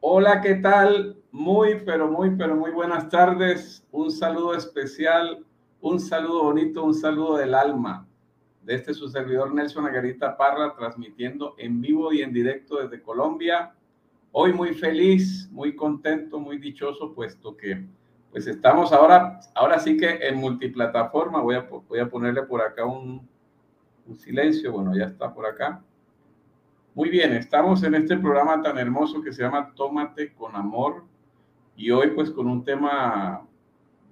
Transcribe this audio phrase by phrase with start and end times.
[0.00, 1.16] Hola, ¿qué tal?
[1.32, 3.84] Muy, pero muy, pero muy buenas tardes.
[3.90, 5.44] Un saludo especial,
[5.80, 8.06] un saludo bonito, un saludo del alma
[8.62, 13.74] de este su servidor Nelson Agarita Parra, transmitiendo en vivo y en directo desde Colombia.
[14.30, 17.84] Hoy muy feliz, muy contento, muy dichoso, puesto que
[18.30, 21.40] pues estamos ahora, ahora sí que en multiplataforma.
[21.40, 23.28] Voy a, voy a ponerle por acá un,
[24.06, 24.70] un silencio.
[24.70, 25.82] Bueno, ya está por acá.
[26.94, 31.04] Muy bien, estamos en este programa tan hermoso que se llama Tómate con Amor.
[31.76, 33.46] Y hoy pues con un tema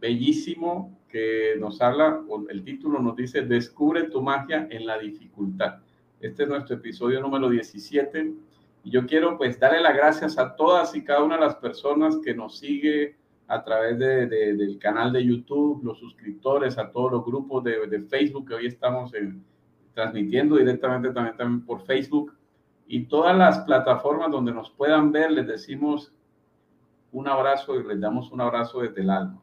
[0.01, 5.81] bellísimo que nos habla, el título nos dice Descubre tu magia en la dificultad.
[6.21, 8.35] Este es nuestro episodio número 17
[8.85, 12.19] y yo quiero pues darle las gracias a todas y cada una de las personas
[12.19, 13.17] que nos sigue
[13.49, 18.01] a través de, del canal de YouTube, los suscriptores, a todos los grupos de, de
[18.03, 19.11] Facebook que hoy estamos
[19.93, 22.36] transmitiendo directamente también, también por Facebook
[22.87, 26.13] y todas las plataformas donde nos puedan ver, les decimos
[27.13, 29.43] un abrazo y les damos un abrazo desde el alma.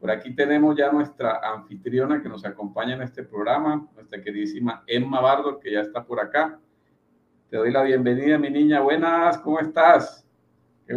[0.00, 5.20] Por aquí tenemos ya nuestra anfitriona que nos acompaña en este programa, nuestra queridísima Emma
[5.20, 6.58] Bardo, que ya está por acá.
[7.48, 8.80] Te doy la bienvenida, mi niña.
[8.80, 10.23] Buenas, ¿cómo estás?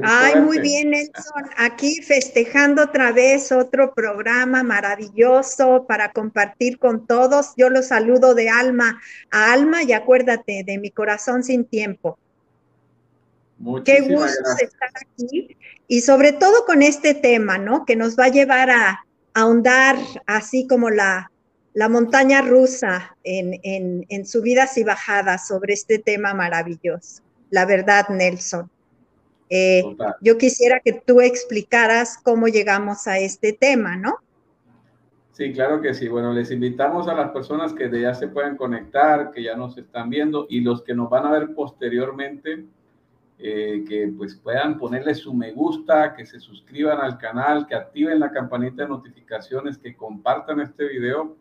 [0.04, 1.50] Ay, muy bien, Nelson.
[1.56, 7.54] Aquí festejando otra vez otro programa maravilloso para compartir con todos.
[7.56, 9.00] Yo los saludo de alma
[9.32, 12.20] a alma y acuérdate de mi corazón sin tiempo.
[13.86, 17.86] Qué gusto estar aquí y sobre todo con este tema, ¿no?
[17.86, 21.32] Que nos va a llevar a, ahondar así como la,
[21.74, 27.22] la montaña rusa en, en, en subidas y bajadas sobre este tema maravilloso.
[27.52, 28.70] La verdad, Nelson.
[29.50, 29.84] Eh,
[30.22, 34.18] yo quisiera que tú explicaras cómo llegamos a este tema, ¿no?
[35.32, 36.08] Sí, claro que sí.
[36.08, 40.10] Bueno, les invitamos a las personas que ya se pueden conectar, que ya nos están
[40.10, 42.66] viendo y los que nos van a ver posteriormente,
[43.38, 48.20] eh, que pues puedan ponerle su me gusta, que se suscriban al canal, que activen
[48.20, 51.36] la campanita de notificaciones, que compartan este video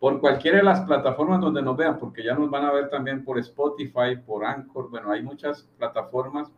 [0.00, 3.22] por cualquiera de las plataformas donde nos vean, porque ya nos van a ver también
[3.22, 6.50] por Spotify, por Anchor, bueno, hay muchas plataformas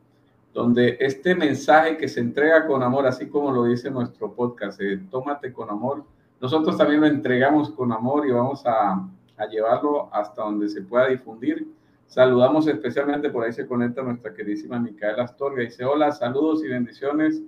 [0.53, 5.00] donde este mensaje que se entrega con amor, así como lo dice nuestro podcast, eh,
[5.10, 6.04] tómate con amor,
[6.41, 9.08] nosotros también lo entregamos con amor y vamos a,
[9.50, 11.64] llevarlo hasta donde se pueda difundir.
[12.08, 17.41] Saludamos especialmente, por ahí se conecta nuestra queridísima Micaela Astorga, dice hola, saludos y bendiciones,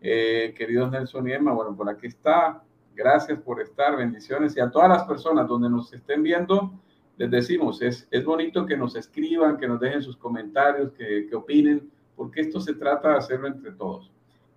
[0.00, 2.64] eh, queridos Nelson y Emma, bueno, por aquí está,
[2.96, 4.56] gracias por estar, bendiciones.
[4.56, 6.72] Y a todas las personas donde nos estén viendo,
[7.16, 11.36] les decimos, es, es bonito que nos escriban, que nos dejen sus comentarios, que, que
[11.36, 11.90] opinen,
[12.20, 14.12] porque esto se trata de hacerlo entre todos.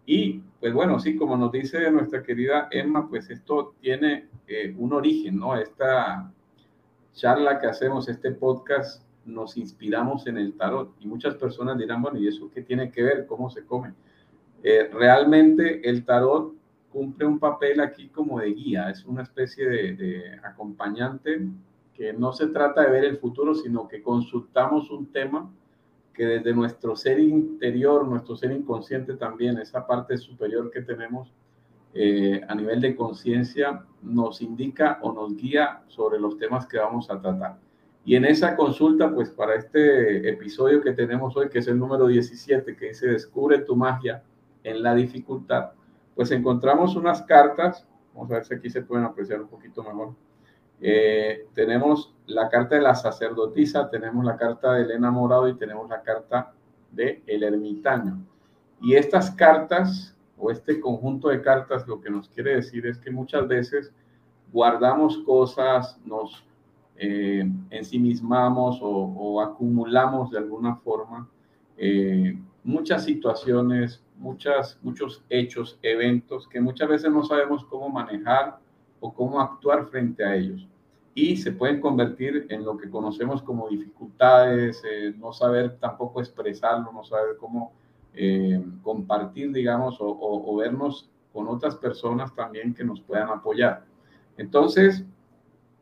[0.05, 4.91] Y pues bueno, sí, como nos dice nuestra querida Emma, pues esto tiene eh, un
[4.91, 5.55] origen, ¿no?
[5.55, 6.29] Esta
[7.13, 12.19] charla que hacemos, este podcast, nos inspiramos en el tarot y muchas personas dirán, bueno,
[12.19, 13.25] ¿y eso qué tiene que ver?
[13.27, 13.93] ¿Cómo se come?
[14.61, 16.53] Eh, realmente el tarot
[16.91, 21.47] cumple un papel aquí como de guía, es una especie de, de acompañante
[21.93, 25.49] que no se trata de ver el futuro, sino que consultamos un tema
[26.13, 31.33] que desde nuestro ser interior, nuestro ser inconsciente también, esa parte superior que tenemos
[31.93, 37.09] eh, a nivel de conciencia, nos indica o nos guía sobre los temas que vamos
[37.09, 37.57] a tratar.
[38.05, 42.07] Y en esa consulta, pues para este episodio que tenemos hoy, que es el número
[42.07, 44.23] 17, que dice Descubre tu magia
[44.63, 45.71] en la dificultad,
[46.15, 50.13] pues encontramos unas cartas, vamos a ver si aquí se pueden apreciar un poquito mejor
[50.85, 56.01] eh, tenemos la carta de la sacerdotisa, tenemos la carta del enamorado y tenemos la
[56.01, 56.51] carta
[56.91, 58.17] del el ermitaño.
[58.81, 63.11] Y estas cartas o este conjunto de cartas lo que nos quiere decir es que
[63.11, 63.93] muchas veces
[64.51, 66.45] guardamos cosas, nos
[66.97, 71.29] eh, ensimismamos o, acumulamos de alguna forma
[71.77, 78.59] eh, muchas situaciones, muchas, muchos hechos, eventos que muchas veces no sabemos cómo manejar
[78.99, 80.67] o cómo actuar frente a ellos
[81.15, 86.91] y se pueden convertir en lo que conocemos como dificultades, eh, no saber tampoco expresarlo,
[86.91, 87.73] no saber cómo
[88.15, 93.85] eh, compartir, digamos, o, vernos con otras personas también que nos puedan apoyar.
[94.37, 95.05] Entonces,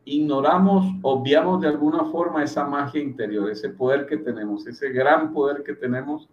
[0.04, 5.62] ignoramos, obviamos de alguna forma esa magia interior, ese poder que tenemos, ese gran poder
[5.62, 6.28] que tenemos,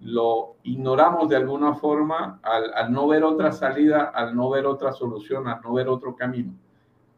[0.00, 4.92] lo ignoramos de alguna forma al, al no ver otra salida, al no ver otra
[4.92, 6.54] solución, al no ver otro camino.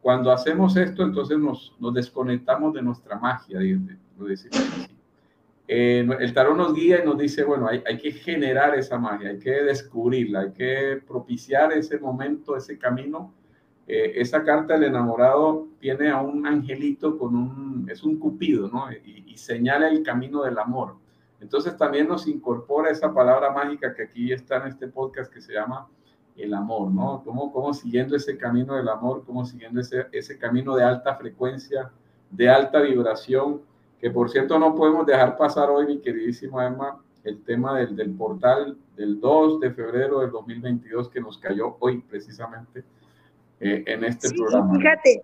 [0.02, 3.60] Cuando hacemos esto, entonces nos, nos desconectamos de nuestra magia,
[4.18, 4.96] lo decimos así.
[5.68, 9.30] Eh, el tarot nos guía y nos dice, bueno, hay, hay, que generar esa magia,
[9.30, 13.32] hay que descubrirla, hay que propiciar ese momento, ese camino.
[13.86, 18.90] Eh, esa carta del enamorado tiene a un angelito con un, es un cupido, ¿no?
[18.92, 20.96] Y, y, señala el camino del amor.
[21.40, 25.52] Entonces también nos incorpora esa palabra mágica que aquí está en este podcast que se
[25.52, 25.88] llama
[26.36, 27.22] el amor, ¿no?
[27.24, 31.90] Como, como siguiendo ese camino del amor, como siguiendo ese, ese camino de alta frecuencia,
[32.30, 33.60] de alta vibración,
[34.00, 38.10] que por cierto no podemos dejar pasar hoy, mi queridísima Emma, el tema del, del
[38.10, 42.84] portal del 2 de febrero del 2022 que nos cayó hoy precisamente
[43.60, 44.74] eh, en este programa.
[44.74, 45.22] Fíjate,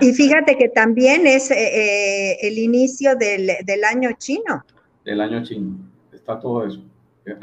[0.00, 4.64] y fíjate que también es eh, eh, el inicio del, del, año chino.
[5.04, 5.76] Del año chino,
[6.12, 6.82] está todo eso.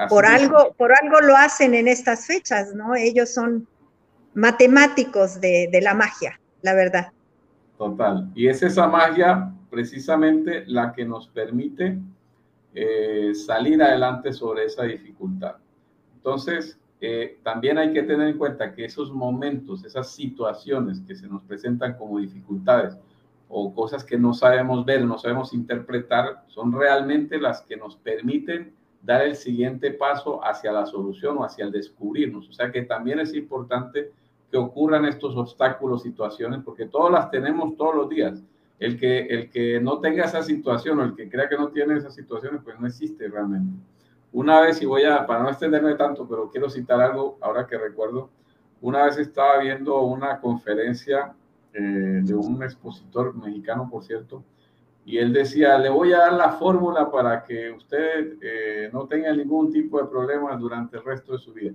[0.10, 2.96] Por algo, por algo lo hacen en estas fechas, ¿no?
[2.96, 3.68] Ellos son
[4.34, 7.12] matemáticos de, de la magia, la verdad.
[7.78, 8.30] Total.
[8.36, 11.98] Y es esa magia precisamente la que nos permite
[12.74, 15.56] eh, salir adelante sobre esa dificultad.
[16.16, 21.28] Entonces, eh, también hay que tener en cuenta que esos momentos, esas situaciones que se
[21.28, 22.96] nos presentan como dificultades
[23.50, 28.74] o cosas que no sabemos ver, no sabemos interpretar, son realmente las que nos permiten
[29.04, 32.50] dar el siguiente paso hacia la solución o hacia el descubrirnos.
[32.50, 34.12] O sea que también es importante
[34.50, 38.44] que ocurran estos obstáculos, situaciones, porque todas las tenemos todos los días
[38.82, 41.98] el que, el que no tenga esa situación o el que crea que no tiene
[41.98, 43.78] esas situaciones, pues no existe realmente.
[44.34, 47.78] Una vez, y voy a, para no extenderme tanto, pero quiero citar algo ahora que
[47.78, 48.30] recuerdo,
[48.82, 51.34] una vez estaba viendo una conferencia
[51.74, 51.80] eh,
[52.24, 54.44] de un expositor mexicano, por cierto,
[55.06, 59.34] y él decía, le voy a dar la fórmula para que usted eh, no tenga
[59.34, 61.72] ningún tipo de problema durante el resto de su vida.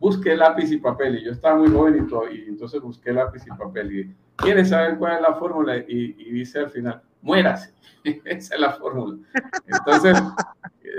[0.00, 3.50] Busque lápiz y papel, y yo estaba muy joven y, y entonces busqué lápiz y
[3.50, 7.72] papel, y quiere saber cuál es la fórmula y, dice al final, muérase.
[8.24, 9.18] Esa es la fórmula.
[9.66, 10.20] Entonces,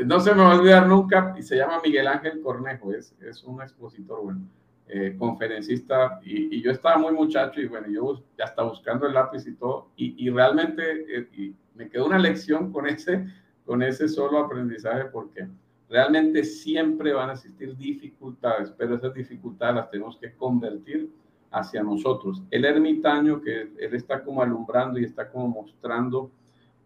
[0.05, 3.43] no se me va a olvidar nunca, y se llama Miguel Ángel Cornejo, es, es
[3.43, 4.41] un expositor, bueno,
[4.87, 9.45] eh, conferencista, y, yo estaba muy muchacho y bueno, yo ya estaba buscando el lápiz
[9.45, 13.25] y todo, y, realmente eh, me quedó una lección con ese,
[13.65, 15.47] con ese solo aprendizaje, porque
[15.89, 21.11] realmente siempre van a existir dificultades, pero esas dificultades las tenemos que convertir
[21.51, 22.41] hacia nosotros.
[22.49, 26.31] El ermitaño que él está como alumbrando y está como mostrando,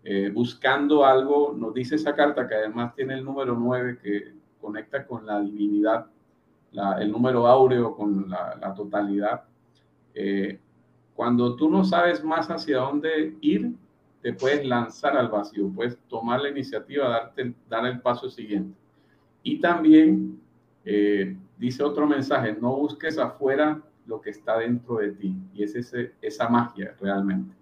[0.03, 5.05] eh, buscando algo, nos dice esa carta que además tiene el número 9 que conecta
[5.05, 6.07] con la divinidad,
[6.99, 9.43] el número áureo con la, totalidad.
[10.13, 10.59] Eh,
[11.15, 13.73] cuando tú no sabes más hacia dónde ir,
[14.21, 18.77] te puedes lanzar al vacío, puedes tomar la iniciativa, darte, dar el paso siguiente.
[19.43, 20.39] Y también
[20.83, 25.75] eh, dice otro mensaje, no busques afuera lo que está dentro de ti y es
[25.75, 27.55] ese, esa magia realmente.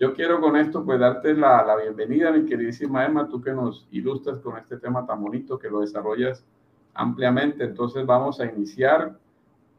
[0.00, 3.86] Yo quiero con esto pues darte la, la, bienvenida, mi queridísima Emma, tú que nos
[3.90, 6.44] ilustras con este tema tan bonito, que lo desarrollas
[6.94, 7.64] ampliamente.
[7.64, 9.14] Entonces vamos a iniciar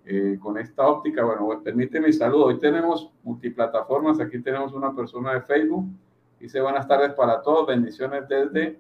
[0.06, 1.24] eh, con esta óptica.
[1.24, 2.46] Bueno, permíteme saludo.
[2.46, 5.86] Hoy tenemos multiplataformas, aquí tenemos una persona de Facebook.
[6.42, 8.80] Dice buenas tardes para todos, bendiciones desde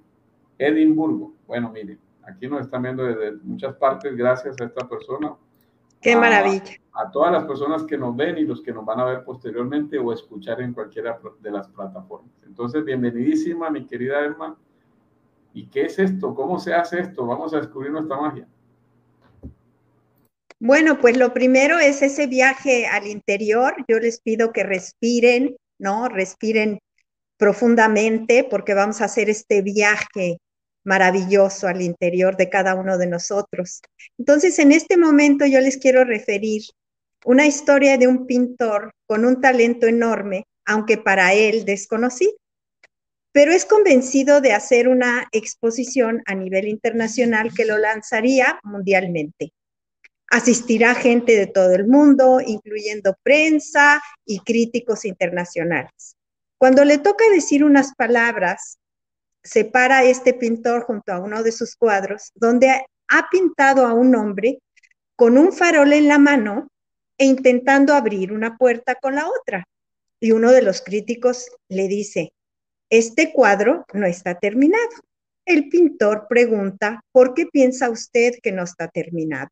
[0.57, 1.35] Edimburgo.
[1.45, 5.35] Bueno, miren, aquí nos están viendo desde muchas partes, gracias a esta persona.
[6.01, 6.73] Qué maravilla.
[6.93, 9.99] A, todas las personas que nos ven y los que nos van a ver posteriormente
[9.99, 12.31] o escuchar en cualquiera de las plataformas.
[12.47, 14.57] Entonces, bienvenidísima, mi querida Emma.
[15.53, 16.33] ¿Y qué es esto?
[16.33, 17.27] ¿Cómo se hace esto?
[17.27, 18.47] Vamos a descubrir nuestra magia.
[20.59, 23.75] Bueno, pues lo primero es ese viaje al interior.
[23.87, 26.07] Yo les pido que respiren, ¿no?
[26.07, 26.79] Respiren
[27.41, 30.37] profundamente porque vamos a hacer este viaje
[30.83, 33.81] maravilloso al interior de cada uno de nosotros.
[34.19, 36.61] Entonces, en este momento yo les quiero referir
[37.25, 42.33] una historia de un pintor con un talento enorme, aunque para él desconocido,
[43.31, 49.51] pero es convencido de hacer una exposición a nivel internacional que lo lanzaría mundialmente.
[50.29, 56.15] Asistirá gente de todo el mundo, incluyendo prensa y críticos internacionales.
[56.61, 58.77] Cuando le toca decir unas palabras
[59.41, 62.69] se para este pintor junto a uno de sus cuadros, donde
[63.07, 64.59] ha pintado a un hombre
[65.15, 66.67] con un farol en la mano
[67.17, 69.67] e intentando abrir una puerta con la otra.
[70.19, 72.31] Y uno de los críticos le dice,
[72.91, 75.01] este cuadro no está terminado.
[75.43, 79.49] El pintor pregunta, ¿por qué piensa usted que no está terminado?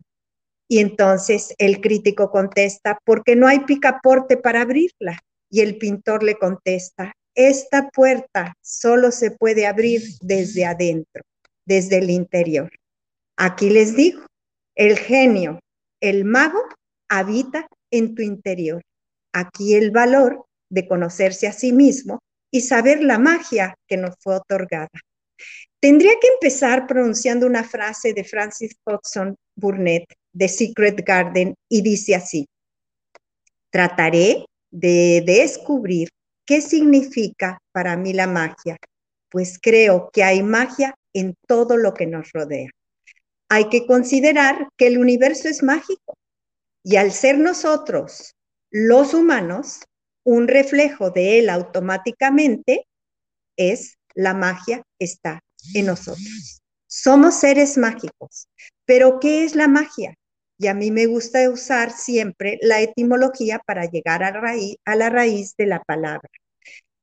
[0.68, 5.20] Y entonces el crítico contesta, porque no hay picaporte para abrirla.
[5.50, 11.24] Y el pintor le contesta, esta puerta solo se puede abrir desde adentro,
[11.66, 12.72] desde el interior.
[13.38, 14.22] Aquí les digo,
[14.76, 15.60] el genio,
[16.02, 16.62] el mago
[17.08, 18.82] habita en tu interior.
[19.34, 22.20] Aquí el valor de conocerse a sí mismo
[22.52, 24.90] y saber la magia que nos fue otorgada.
[25.80, 32.16] Tendría que empezar pronunciando una frase de Francis Hodgson Burnett de Secret Garden y dice
[32.16, 32.48] así,
[33.72, 36.10] trataré de descubrir
[36.50, 38.78] ¿Qué significa para mí la magia?
[39.30, 42.72] Pues creo que hay magia en todo lo que nos rodea.
[43.50, 46.16] Hay que considerar que el universo es mágico
[46.84, 48.34] y al ser nosotros,
[48.72, 49.82] los humanos,
[50.26, 52.88] un reflejo de él automáticamente,
[53.56, 55.42] es la magia está
[55.76, 56.64] en nosotros.
[56.88, 58.48] Somos seres mágicos.
[58.86, 60.16] Pero ¿qué es la magia?
[60.62, 65.56] Y a mí me gusta usar siempre la etimología para llegar a, raíz, la raíz
[65.58, 66.30] de la palabra.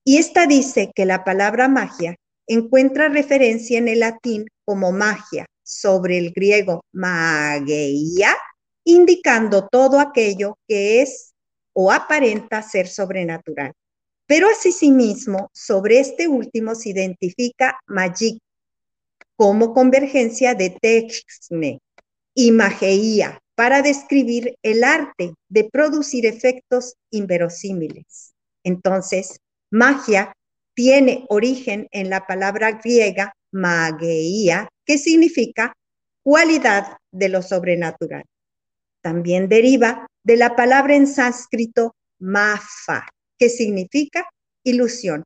[0.05, 6.19] Y esta dice que la palabra magia encuentra referencia en el latín como magia sobre
[6.19, 8.37] el griego mageia,
[8.85, 11.33] indicando todo aquello que es
[11.73, 13.73] o aparenta ser sobrenatural.
[14.27, 18.39] Pero asimismo, sobre este último se identifica magic
[19.35, 21.81] como convergencia de texne
[22.35, 28.35] y mageia para describir el arte de producir efectos inverosímiles.
[28.63, 30.33] Entonces, magia
[30.75, 35.73] tiene origen en la palabra griega mageia, que significa
[36.23, 38.25] cualidad de lo sobrenatural.
[39.01, 43.09] También deriva de la palabra en sánscrito mafa,
[43.39, 44.29] que significa
[44.65, 45.25] ilusión.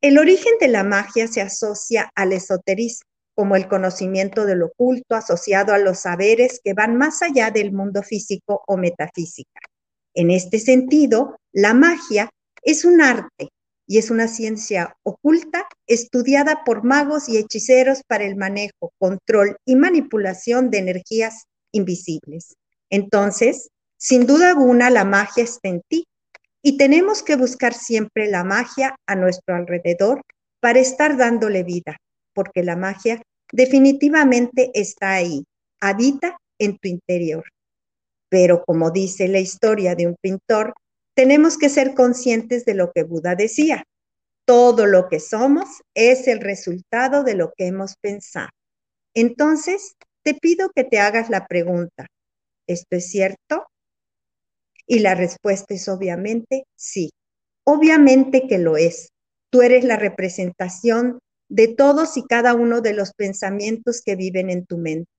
[0.00, 3.07] El origen de la magia se asocia al esoterismo
[3.38, 8.02] como el conocimiento del oculto asociado a los saberes que van más allá del mundo
[8.02, 9.60] físico o metafísica.
[10.12, 12.30] En este sentido, la magia
[12.64, 13.50] es un arte
[13.86, 19.76] y es una ciencia oculta estudiada por magos y hechiceros para el manejo, control y
[19.76, 22.56] manipulación de energías invisibles.
[22.90, 26.08] Entonces, sin duda alguna, la magia está en ti
[26.60, 30.22] y tenemos que buscar siempre la magia a nuestro alrededor
[30.58, 31.98] para estar dándole vida,
[32.34, 35.44] porque la magia definitivamente está ahí,
[35.80, 37.44] habita en tu interior.
[38.28, 40.74] Pero como dice la historia de un pintor,
[41.14, 43.84] tenemos que ser conscientes de lo que Buda decía.
[44.44, 48.50] Todo lo que somos es el resultado de lo que hemos pensado.
[49.14, 52.06] Entonces, te pido que te hagas la pregunta,
[52.66, 53.66] ¿esto es cierto?
[54.86, 57.10] Y la respuesta es obviamente sí.
[57.64, 59.08] Obviamente que lo es.
[59.50, 64.66] Tú eres la representación de todos y cada uno de los pensamientos que viven en
[64.66, 65.10] tu mente.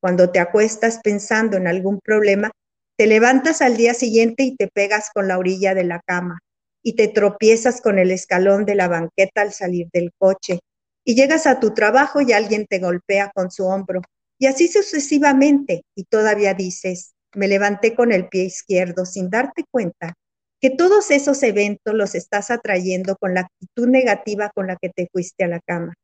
[0.00, 2.50] Cuando te acuestas pensando en algún problema,
[2.96, 6.40] te levantas al día siguiente y te pegas con la orilla de la cama
[6.82, 10.60] y te tropiezas con el escalón de la banqueta al salir del coche
[11.04, 14.02] y llegas a tu trabajo y alguien te golpea con su hombro
[14.38, 20.14] y así sucesivamente y todavía dices, me levanté con el pie izquierdo sin darte cuenta
[20.60, 25.08] que todos esos eventos los estás atrayendo con la actitud negativa con la que te
[25.10, 25.94] fuiste a la cama.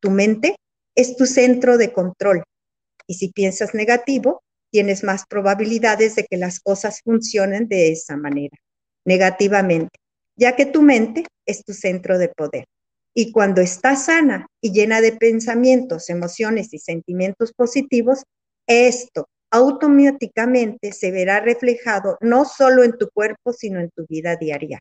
[0.00, 0.56] Tu mente
[0.94, 2.44] es tu centro de control
[3.06, 8.56] y si piensas negativo, tienes más probabilidades de que las cosas funcionen de esa manera,
[9.04, 9.98] negativamente,
[10.36, 12.64] ya que tu mente es tu centro de poder.
[13.14, 18.24] Y cuando estás sana y llena de pensamientos, emociones y sentimientos positivos,
[18.66, 24.80] esto automáticamente se verá reflejado no solo en tu cuerpo, sino en tu vida diaria.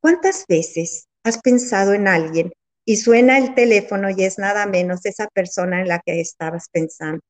[0.00, 2.50] ¿Cuántas veces has pensado en alguien
[2.86, 7.20] y suena el teléfono y es nada menos esa persona en la que estabas pensando?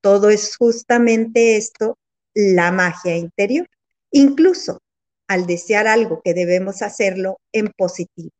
[0.00, 1.98] Todo es justamente esto,
[2.32, 3.66] la magia interior.
[4.12, 4.78] Incluso
[5.26, 8.30] al desear algo que debemos hacerlo en positivo.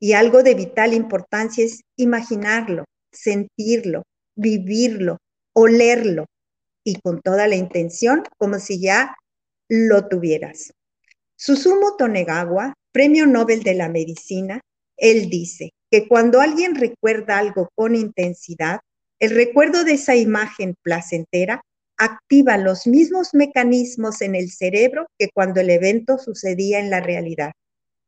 [0.00, 4.02] Y algo de vital importancia es imaginarlo, sentirlo,
[4.34, 5.18] vivirlo,
[5.52, 6.26] olerlo,
[6.88, 9.14] y con toda la intención como si ya
[9.68, 10.72] lo tuvieras.
[11.36, 14.62] Susumu Tonegawa, Premio Nobel de la Medicina,
[14.96, 18.80] él dice que cuando alguien recuerda algo con intensidad,
[19.20, 21.60] el recuerdo de esa imagen placentera
[21.98, 27.52] activa los mismos mecanismos en el cerebro que cuando el evento sucedía en la realidad.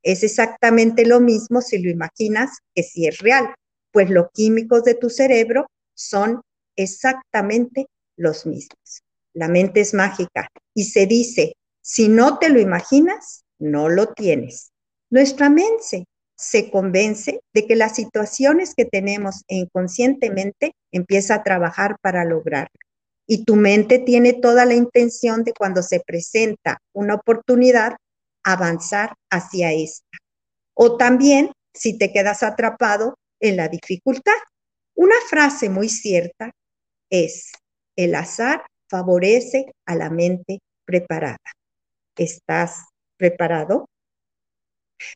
[0.03, 3.53] Es exactamente lo mismo si lo imaginas que si es real,
[3.93, 6.41] pues los químicos de tu cerebro son
[6.77, 7.87] exactamente
[8.21, 9.03] los mismos.
[9.35, 14.71] La mente es mágica y se dice, si no te lo imaginas, no lo tienes.
[15.11, 16.05] Nuestra mente
[16.37, 22.79] se convence de que las situaciones que tenemos inconscientemente empieza a trabajar para lograrlo.
[23.27, 27.97] Y tu mente tiene toda la intención de cuando se presenta una oportunidad,
[28.43, 30.19] avanzar hacia esta.
[30.75, 34.33] O también si te quedas atrapado en la dificultad.
[34.95, 36.51] Una frase muy cierta
[37.11, 37.53] es,
[37.97, 41.39] el azar favorece a la mente preparada.
[42.17, 43.87] ¿Estás preparado?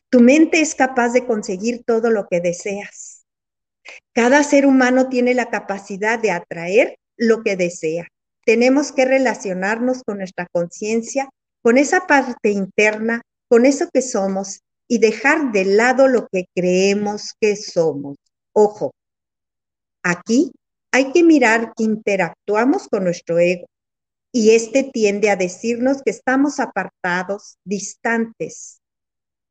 [0.09, 3.25] Tu mente es capaz de conseguir todo lo que deseas.
[4.13, 8.07] Cada ser humano tiene la capacidad de atraer lo que desea.
[8.45, 11.29] Tenemos que relacionarnos con nuestra conciencia,
[11.61, 17.33] con esa parte interna, con eso que somos y dejar de lado lo que creemos
[17.39, 18.17] que somos.
[18.53, 18.91] Ojo,
[20.05, 20.51] Aquí
[20.95, 23.65] hay que mirar que interactuamos con nuestro ego
[24.31, 28.79] y este tiende a decirnos que estamos apartados, distantes,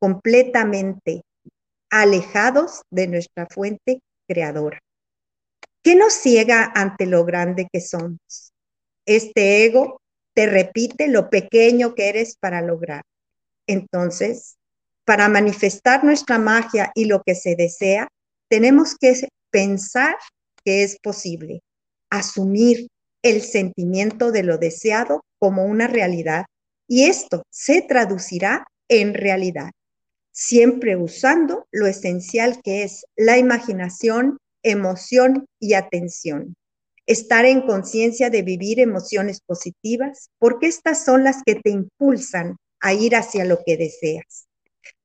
[0.01, 1.21] completamente
[1.91, 4.79] alejados de nuestra fuente creadora.
[5.83, 8.55] ¿Qué nos ciega ante lo grande que somos?
[9.05, 10.01] Este ego
[10.35, 13.03] te repite lo pequeño que eres para lograr.
[13.67, 14.57] Entonces,
[15.05, 18.09] para manifestar nuestra magia y lo que se desea,
[18.49, 20.17] tenemos que pensar
[20.65, 21.61] que es posible,
[22.11, 22.89] asumir
[23.23, 26.45] el sentimiento de lo deseado como una realidad
[26.87, 29.71] y esto se traducirá en realidad,
[30.33, 36.55] siempre usando lo esencial que es la imaginación, emoción y atención.
[37.07, 42.93] Estar en conciencia de vivir emociones positivas, porque estas son las que te impulsan a
[42.95, 44.47] ir hacia lo que deseas.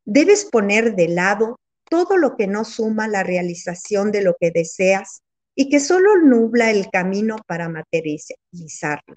[0.06, 1.58] Debes poner de lado
[1.90, 5.22] todo lo que no suma la realización de lo que deseas
[5.60, 9.14] y que solo nubla el camino para materializarlo.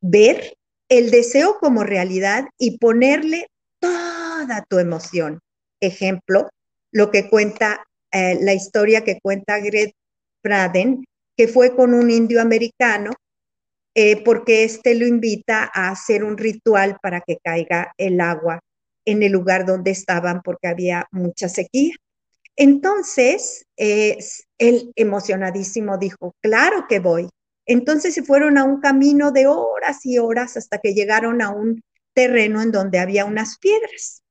[0.00, 0.54] Ver
[0.88, 5.38] el deseo como realidad y ponerle toda tu emoción.
[5.78, 6.48] Ejemplo,
[6.92, 9.92] lo que cuenta eh, la historia que cuenta Greg
[10.42, 11.04] Braden,
[11.36, 13.10] que fue con un indio americano,
[13.94, 18.60] eh, porque éste lo invita a hacer un ritual para que caiga el agua
[19.04, 21.94] en el lugar donde estaban porque había mucha sequía.
[22.56, 27.28] Entonces, él emocionadísimo dijo, claro que voy.
[27.66, 31.82] Entonces se fueron a un camino de horas y horas hasta que llegaron a un
[32.14, 34.22] terreno en donde había unas piedras.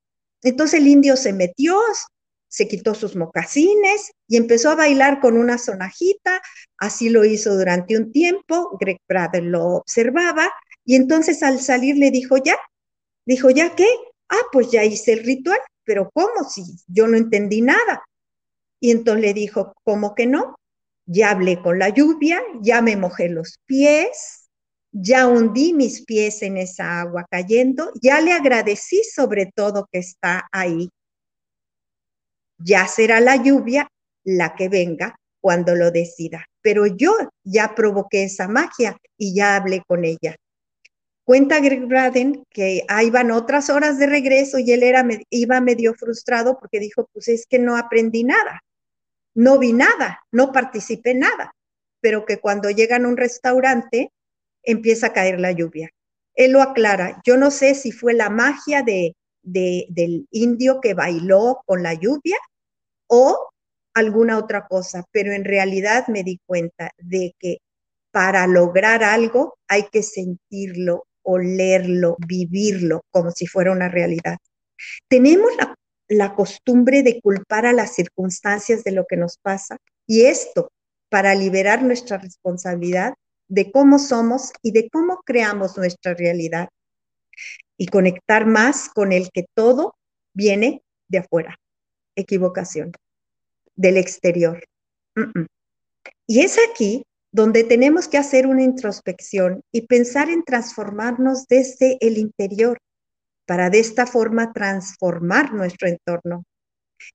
[0.41, 1.77] Entonces el indio se metió,
[2.47, 6.41] se quitó sus mocasines y empezó a bailar con una sonajita.
[6.77, 8.77] Así lo hizo durante un tiempo.
[8.79, 10.49] Greg Prader lo observaba
[10.85, 12.57] y entonces al salir le dijo, ya,
[13.25, 13.87] dijo, ¿ya qué?
[14.29, 18.03] Ah, pues ya hice el ritual, pero ¿cómo si yo no entendí nada?
[18.85, 20.59] Y entonces le dijo, ¿cómo que no?
[21.07, 24.47] Ya hablé con la lluvia, ya me mojé los pies,
[24.91, 30.47] ya hundí mis pies en esa agua cayendo, ya le agradecí sobre todo que está
[30.51, 30.91] ahí.
[32.59, 33.89] Ya será la lluvia
[34.23, 37.11] la que venga cuando lo decida, pero yo
[37.43, 40.35] ya provoqué esa magia y ya hablé con ella.
[41.23, 45.95] Cuenta Greg Braden que ahí van otras horas de regreso y él era, iba medio
[45.95, 48.61] frustrado porque dijo, pues es que no aprendí nada,
[49.35, 51.53] no vi nada, no participé en nada,
[52.01, 54.11] pero que cuando llegan a un restaurante
[54.63, 55.89] empieza a caer la lluvia.
[56.33, 61.61] Él lo aclara, yo no sé si fue la magia de, del indio que bailó
[61.65, 62.37] con la lluvia
[63.07, 63.49] o
[63.93, 67.59] alguna otra cosa, pero en realidad me di cuenta de que
[68.11, 74.37] para lograr algo hay que sentirlo, olerlo, vivirlo como si fuera una realidad.
[75.07, 75.75] Tenemos la,
[76.07, 80.71] la costumbre de culpar a las circunstancias de lo que nos pasa y esto
[81.09, 83.13] para liberar nuestra responsabilidad
[83.47, 86.69] de cómo somos y de cómo creamos nuestra realidad
[87.77, 89.95] y conectar más con el que todo
[90.33, 91.59] viene de afuera.
[92.15, 92.91] Equivocación.
[93.75, 94.63] Del exterior.
[96.27, 102.17] Y es aquí donde tenemos que hacer una introspección y pensar en transformarnos desde el
[102.17, 102.77] interior
[103.45, 106.43] para de esta forma transformar nuestro entorno.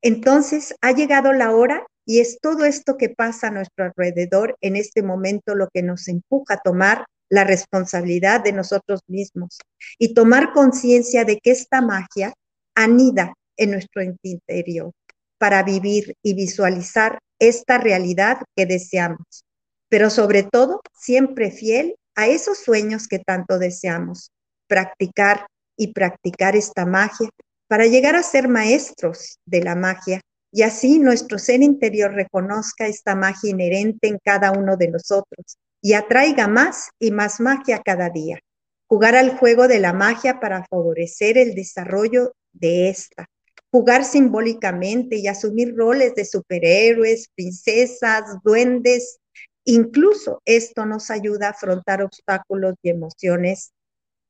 [0.02, 4.76] Entonces ha llegado la hora y es todo esto que pasa a nuestro alrededor en
[4.76, 9.58] este momento lo que nos empuja a tomar la responsabilidad de nosotros mismos
[9.98, 12.32] y tomar conciencia de que esta magia
[12.74, 14.92] anida en nuestro interior
[15.38, 19.44] para vivir y visualizar esta realidad que deseamos
[19.90, 24.30] pero sobre todo siempre fiel a esos sueños que tanto deseamos,
[24.66, 25.46] practicar
[25.80, 27.30] y practicar esta magia
[27.66, 30.20] para llegar a ser maestros de la magia
[30.52, 35.94] y así nuestro ser interior reconozca esta magia inherente en cada uno de nosotros y
[35.94, 38.40] atraiga más y más magia cada día.
[38.88, 43.26] Jugar al juego de la magia para favorecer el desarrollo de esta.
[43.70, 49.20] Jugar simbólicamente y asumir roles de superhéroes, princesas, duendes,
[49.64, 53.72] Incluso esto nos ayuda a afrontar obstáculos y emociones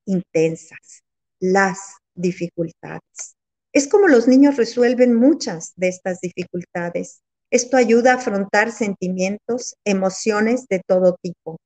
[0.05, 1.03] intensas,
[1.41, 3.37] las dificultades.
[3.73, 7.23] Es como los niños resuelven muchas de estas dificultades.
[7.51, 11.59] Esto ayuda a afrontar sentimientos, emociones de todo tipo.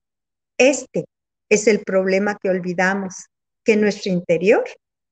[0.58, 1.04] Este
[1.50, 3.26] es el problema que olvidamos,
[3.64, 4.64] que en nuestro interior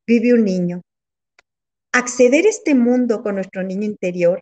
[0.07, 0.83] vive un niño.
[1.93, 4.41] Acceder a este mundo con nuestro niño interior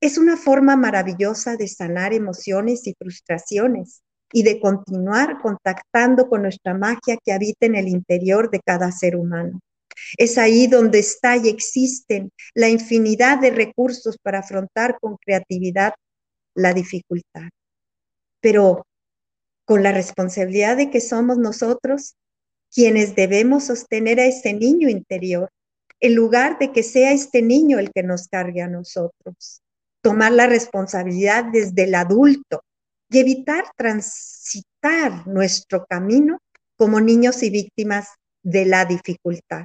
[0.00, 6.74] es una forma maravillosa de sanar emociones y frustraciones y de continuar contactando con nuestra
[6.74, 9.60] magia que habita en el interior de cada ser humano.
[10.16, 15.94] Es ahí donde está y existen la infinidad de recursos para afrontar con creatividad
[16.54, 17.48] la dificultad.
[18.40, 18.86] pero
[19.66, 22.16] con la responsabilidad de que somos nosotros
[22.72, 25.50] quienes debemos sostener a ese niño interior,
[26.00, 29.62] en lugar de que sea este niño el que nos cargue a nosotros.
[30.02, 32.64] Tomar la responsabilidad desde el adulto
[33.10, 36.38] y evitar transitar nuestro camino
[36.76, 38.08] como niños y víctimas
[38.42, 39.64] de la dificultad.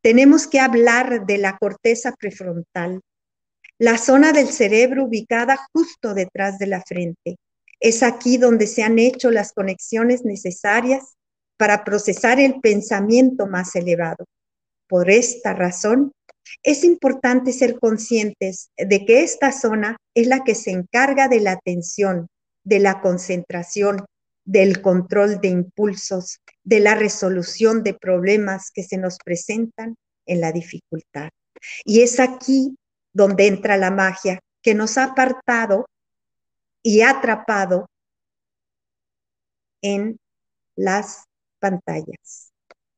[0.00, 3.00] Tenemos que hablar de la corteza prefrontal,
[3.78, 7.36] la zona del cerebro ubicada justo detrás de la frente.
[7.78, 11.14] Es aquí donde se han hecho las conexiones necesarias
[11.56, 14.24] para procesar el pensamiento más elevado.
[14.88, 16.12] Por esta razón,
[16.62, 21.52] es importante ser conscientes de que esta zona es la que se encarga de la
[21.52, 22.28] atención,
[22.68, 24.04] de la concentración,
[24.44, 30.52] del control de impulsos, de la resolución de problemas que se nos presentan en la
[30.52, 31.30] dificultad.
[31.84, 32.76] Y es aquí
[33.12, 35.86] donde entra la magia que nos ha apartado
[36.82, 37.88] y atrapado
[39.80, 40.18] en
[40.76, 41.24] las
[41.58, 42.52] pantallas.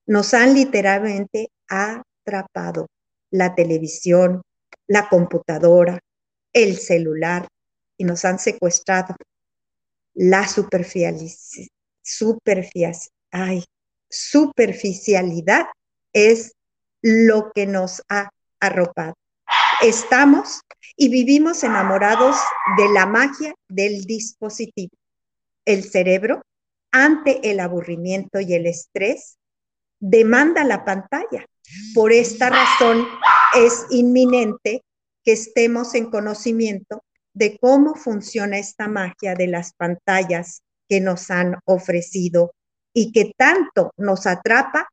[0.04, 2.88] Nos han literalmente atrapado
[3.30, 4.42] la televisión,
[4.88, 6.00] la computadora,
[6.52, 7.46] el celular
[7.96, 9.14] y nos han secuestrado.
[10.22, 10.46] La
[14.11, 15.64] superficialidad
[16.12, 16.52] es
[17.00, 18.28] lo que nos ha
[18.61, 19.14] arropado.
[19.80, 20.61] Estamos
[20.94, 22.37] y vivimos enamorados
[22.76, 24.92] de la magia del dispositivo.
[25.64, 26.42] El cerebro
[26.90, 29.38] ante el aburrimiento y el estrés,
[30.00, 31.46] demanda la pantalla.
[31.94, 33.09] Por esta razón
[33.56, 34.85] es inminente
[35.24, 37.02] que estemos en conocimiento
[37.34, 42.52] de cómo funciona esta magia de las pantallas que nos han ofrecido
[42.92, 44.88] y que tanto nos atrapa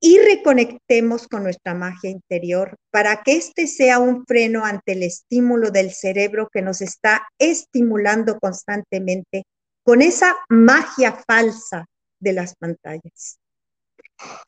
[0.00, 5.70] y reconectemos con nuestra magia interior para que este sea un freno ante el estímulo
[5.70, 9.44] del cerebro que nos está estimulando constantemente
[9.82, 11.86] con esa magia falsa
[12.20, 13.38] de las pantallas.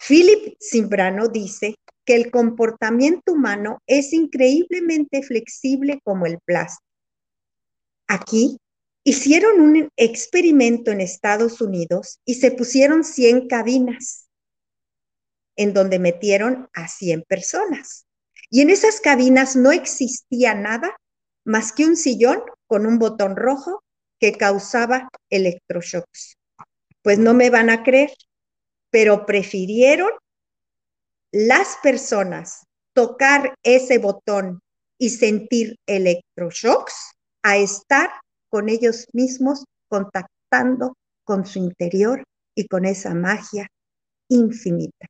[0.07, 6.86] Philip Simbrano dice que el comportamiento humano es increíblemente flexible como el plástico.
[8.07, 8.59] Aquí
[9.05, 14.29] hicieron un experimento en Estados Unidos y se pusieron 100 cabinas
[15.57, 18.07] en donde metieron a 100 personas.
[18.51, 20.97] Y en esas cabinas no existía nada
[21.45, 23.83] más que un sillón con un botón rojo
[24.21, 26.37] que causaba electroshocks.
[27.03, 28.13] Pues no me van a creer,
[28.91, 30.11] pero prefirieron
[31.33, 34.61] las personas tocar ese botón
[34.99, 37.16] y sentir electroshocks
[37.47, 38.11] a estar
[38.49, 42.25] con ellos mismos contactando con su interior
[42.57, 43.69] y con esa magia
[44.29, 45.07] infinita.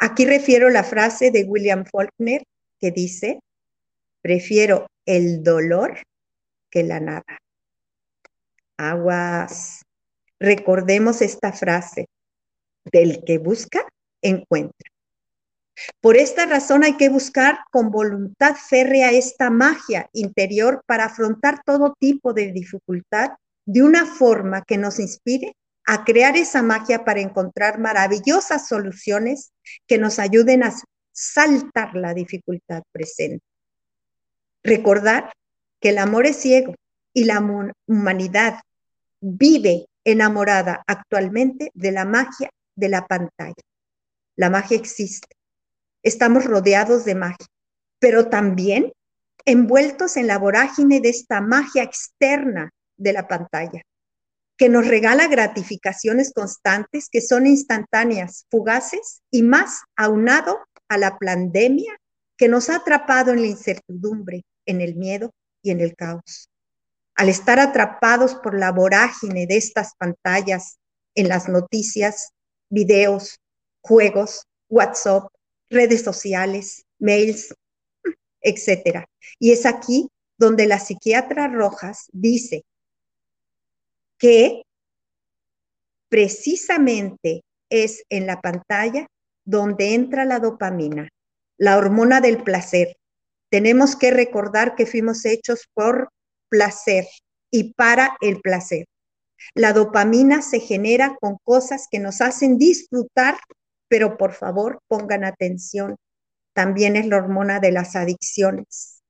[0.00, 2.42] Aquí refiero la frase de William Faulkner
[2.80, 3.38] que dice,
[4.20, 6.02] prefiero el dolor
[6.70, 7.38] que la nada.
[8.76, 9.82] Aguas.
[10.40, 12.06] Recordemos esta frase,
[12.84, 13.86] del que busca,
[14.22, 14.87] encuentra.
[16.00, 21.94] Por esta razón hay que buscar con voluntad férrea esta magia interior para afrontar todo
[21.98, 23.32] tipo de dificultad
[23.64, 25.54] de una forma que nos inspire
[25.86, 29.52] a crear esa magia para encontrar maravillosas soluciones
[29.86, 30.74] que nos ayuden a
[31.12, 33.44] saltar la dificultad presente.
[34.62, 35.32] Recordar
[35.80, 36.74] que el amor es ciego
[37.12, 37.40] y la
[37.86, 38.60] humanidad
[39.20, 43.62] vive enamorada actualmente de la magia de la pantalla.
[44.36, 45.37] La magia existe.
[46.08, 47.46] Estamos rodeados de magia,
[47.98, 48.94] pero también
[49.44, 53.82] envueltos en la vorágine de esta magia externa de la pantalla,
[54.56, 62.00] que nos regala gratificaciones constantes que son instantáneas, fugaces y más aunado a la pandemia
[62.38, 66.48] que nos ha atrapado en la incertidumbre, en el miedo y en el caos.
[67.16, 70.78] Al estar atrapados por la vorágine de estas pantallas
[71.14, 72.30] en las noticias,
[72.70, 73.40] videos,
[73.82, 75.28] juegos, WhatsApp,
[75.70, 77.54] redes sociales, mails,
[78.40, 79.04] etc.
[79.38, 82.64] Y es aquí donde la psiquiatra Rojas dice
[84.18, 84.62] que
[86.08, 89.06] precisamente es en la pantalla
[89.44, 91.08] donde entra la dopamina,
[91.56, 92.96] la hormona del placer.
[93.50, 96.10] Tenemos que recordar que fuimos hechos por
[96.48, 97.06] placer
[97.50, 98.86] y para el placer.
[99.54, 103.38] La dopamina se genera con cosas que nos hacen disfrutar,
[103.88, 105.96] pero por favor pongan atención,
[106.54, 109.02] también es la hormona de las adicciones.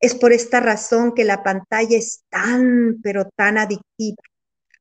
[0.00, 4.22] Es por esta razón que la pantalla es tan, pero tan adictiva.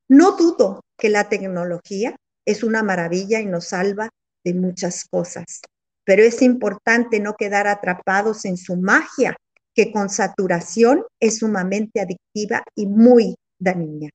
[0.10, 2.16] No dudo que la tecnología
[2.46, 4.10] es una maravilla y nos salva
[4.44, 5.62] de muchas cosas,
[6.04, 9.36] pero es importante no quedar atrapados en su magia
[9.74, 14.10] que con saturación es sumamente adictiva y muy da niña.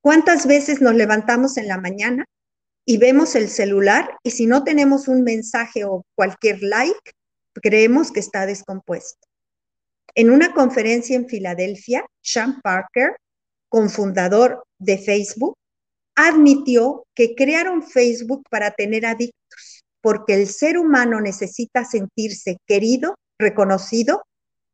[0.00, 2.24] ¿Cuántas veces nos levantamos en la mañana
[2.86, 7.12] y vemos el celular y si no tenemos un mensaje o cualquier like,
[7.52, 9.26] creemos que está descompuesto?
[10.14, 13.16] En una conferencia en Filadelfia, Sean Parker,
[13.68, 15.56] cofundador de Facebook,
[16.14, 24.22] admitió que crearon Facebook para tener adictos, porque el ser humano necesita sentirse querido, reconocido,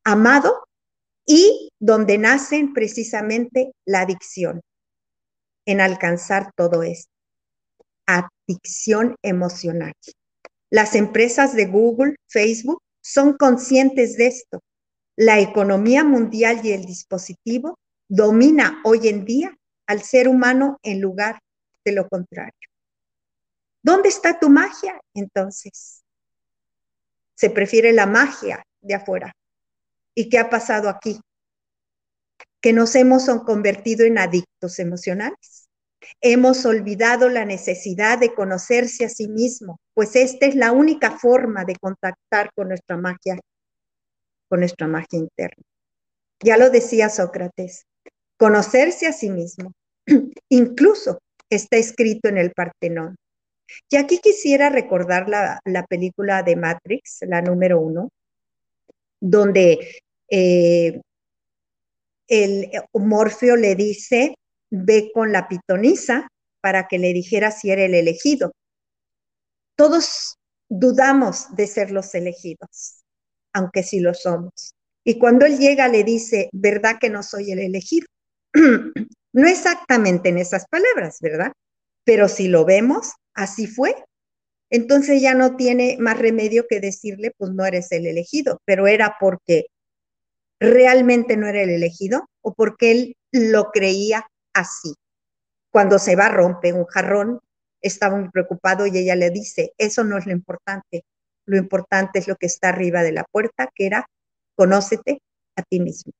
[0.04, 0.64] amado
[1.26, 4.60] y donde nacen precisamente la adicción
[5.66, 7.11] en alcanzar todo esto.
[8.12, 9.92] Adicción emocional.
[10.70, 14.60] Las empresas de Google, Facebook son conscientes de esto.
[15.16, 21.38] La economía mundial y el dispositivo domina hoy en día al ser humano en lugar
[21.84, 22.52] de lo contrario.
[23.82, 26.04] ¿Dónde está tu magia entonces?
[27.34, 29.32] Se prefiere la magia de afuera.
[30.14, 31.20] ¿Y qué ha pasado aquí?
[32.60, 35.61] Que nos hemos convertido en adictos emocionales.
[36.20, 41.64] Hemos olvidado la necesidad de conocerse a sí mismo, pues esta es la única forma
[41.64, 43.38] de contactar con nuestra magia,
[44.48, 45.62] con nuestra magia interna.
[46.40, 47.84] Ya lo decía Sócrates,
[48.36, 49.72] conocerse a sí mismo,
[50.48, 53.16] incluso está escrito en el Partenón.
[53.88, 58.10] Y aquí quisiera recordar la, la película de Matrix, la número uno,
[59.20, 61.00] donde eh,
[62.26, 64.34] el Morfeo le dice,
[64.72, 66.28] ve con la pitonisa
[66.62, 68.52] para que le dijera si era el elegido.
[69.76, 70.36] Todos
[70.68, 73.04] dudamos de ser los elegidos,
[73.52, 74.74] aunque sí lo somos.
[75.04, 78.06] Y cuando él llega le dice, ¿verdad que no soy el elegido?
[79.32, 81.52] no exactamente en esas palabras, ¿verdad?
[82.04, 83.94] Pero si lo vemos, así fue.
[84.70, 89.16] Entonces ya no tiene más remedio que decirle, pues no eres el elegido, pero era
[89.20, 89.66] porque
[90.58, 94.94] realmente no era el elegido o porque él lo creía así.
[95.70, 97.40] Cuando se va, rompe un jarrón,
[97.80, 101.04] estaba muy preocupado y ella le dice, eso no es lo importante,
[101.46, 104.06] lo importante es lo que está arriba de la puerta, que era,
[104.54, 105.20] conócete
[105.56, 106.12] a ti mismo.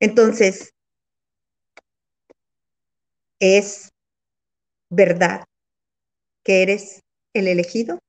[0.00, 0.72] Entonces,
[3.38, 3.90] es
[4.90, 5.44] verdad
[6.42, 7.02] que eres
[7.34, 8.00] el elegido,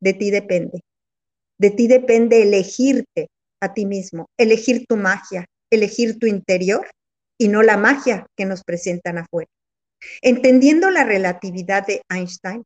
[0.00, 0.80] de ti depende.
[1.58, 3.28] De ti depende elegirte
[3.60, 6.88] a ti mismo, elegir tu magia, elegir tu interior
[7.38, 9.50] y no la magia que nos presentan afuera.
[10.20, 12.64] Entendiendo la relatividad de Einstein,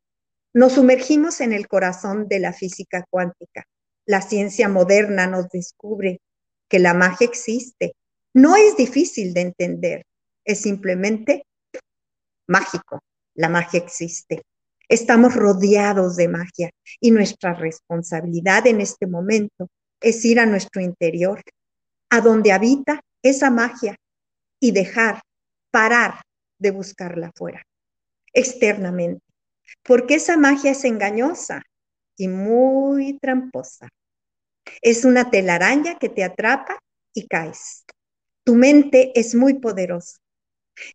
[0.54, 3.64] nos sumergimos en el corazón de la física cuántica.
[4.06, 6.20] La ciencia moderna nos descubre
[6.68, 7.94] que la magia existe.
[8.34, 10.06] No es difícil de entender,
[10.44, 11.44] es simplemente
[12.48, 13.00] mágico.
[13.34, 14.42] La magia existe.
[14.88, 19.68] Estamos rodeados de magia y nuestra responsabilidad en este momento
[20.00, 21.40] es ir a nuestro interior,
[22.10, 23.96] a donde habita esa magia
[24.62, 25.22] y dejar,
[25.72, 26.22] parar
[26.60, 27.64] de buscarla afuera,
[28.32, 29.24] externamente,
[29.82, 31.62] porque esa magia es engañosa
[32.16, 33.88] y muy tramposa.
[34.80, 36.78] Es una telaraña que te atrapa
[37.12, 37.84] y caes.
[38.44, 40.18] Tu mente es muy poderosa.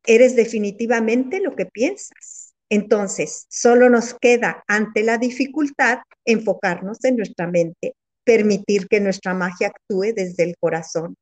[0.05, 2.53] Eres definitivamente lo que piensas.
[2.69, 9.67] Entonces, solo nos queda ante la dificultad enfocarnos en nuestra mente, permitir que nuestra magia
[9.67, 11.15] actúe desde el corazón.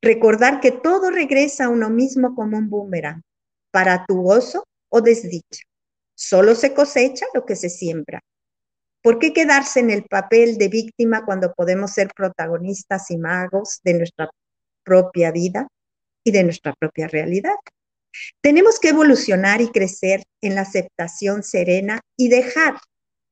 [0.00, 3.22] Recordar que todo regresa a uno mismo como un boomerang,
[3.70, 5.62] para tu gozo o desdicha.
[6.14, 8.20] Solo se cosecha lo que se siembra.
[9.02, 13.94] ¿Por qué quedarse en el papel de víctima cuando podemos ser protagonistas y magos de
[13.94, 14.30] nuestra
[14.82, 15.66] propia vida
[16.24, 17.56] y de nuestra propia realidad?
[18.40, 22.76] Tenemos que evolucionar y crecer en la aceptación serena y dejar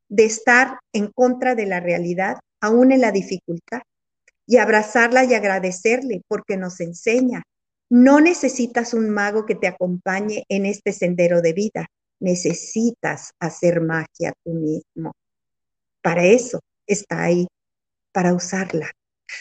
[0.08, 3.80] de estar en contra de la realidad, aún en la dificultad,
[4.52, 7.42] y abrazarla y agradecerle porque nos enseña.
[7.88, 11.86] No necesitas un mago que te acompañe en este sendero de vida,
[12.20, 15.12] necesitas hacer magia tú mismo.
[16.02, 17.46] Para eso está ahí,
[18.12, 18.90] para usarla.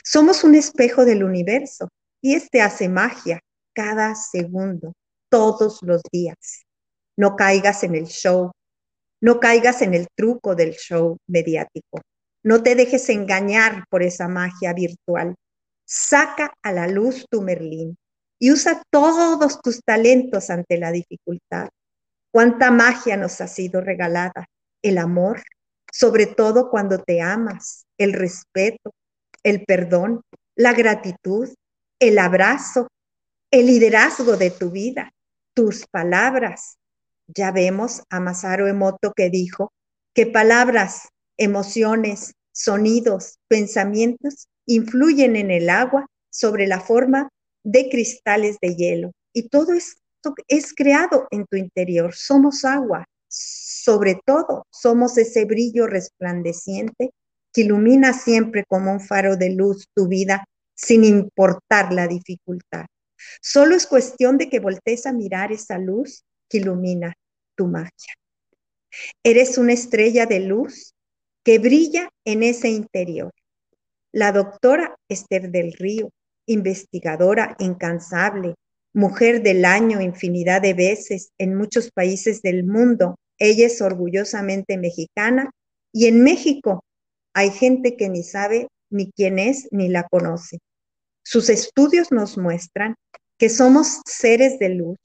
[0.02, 1.90] Somos un espejo del universo
[2.22, 3.42] y este hace magia
[3.74, 4.94] cada segundo
[5.28, 6.64] todos los días.
[7.18, 8.52] No caigas en el show,
[9.20, 12.00] no caigas en el truco del show mediático.
[12.44, 15.36] No te dejes engañar por esa magia virtual.
[15.86, 17.98] Saca a la luz tu Merlín
[18.40, 21.70] y usa todos tus talentos ante la dificultad.
[22.32, 24.48] Cuánta magia nos ha sido regalada.
[24.82, 25.44] El amor,
[25.92, 28.94] sobre todo cuando te amas, el respeto,
[29.44, 30.22] el perdón,
[30.56, 31.50] la gratitud,
[32.00, 32.88] el abrazo,
[33.52, 35.12] el liderazgo de tu vida,
[35.54, 36.78] tus palabras.
[37.28, 39.72] Ya vemos a Masaru Emoto que dijo
[40.16, 47.30] que palabras, emociones, sonidos, pensamientos influyen en el agua sobre la forma
[47.64, 52.14] de cristales de hielo y todo esto es creado en tu interior.
[52.14, 57.12] Somos agua, sobre todo somos ese brillo resplandeciente
[57.54, 62.86] que ilumina siempre como un faro de luz tu vida sin importar la dificultad.
[63.42, 67.14] Solo es cuestión de que voltees a mirar esa luz que ilumina
[67.56, 68.14] tu magia.
[69.24, 70.94] Eres una estrella de luz
[71.44, 73.32] que brilla en ese interior.
[74.14, 76.10] La doctora Esther del Río,
[76.46, 78.56] investigadora incansable,
[78.94, 85.50] mujer del año infinidad de veces en muchos países del mundo, ella es orgullosamente mexicana
[85.94, 86.84] y en México
[87.34, 90.60] hay gente que ni sabe ni quién es ni la conoce.
[91.24, 92.96] Sus estudios nos muestran
[93.38, 94.98] que somos seres de luz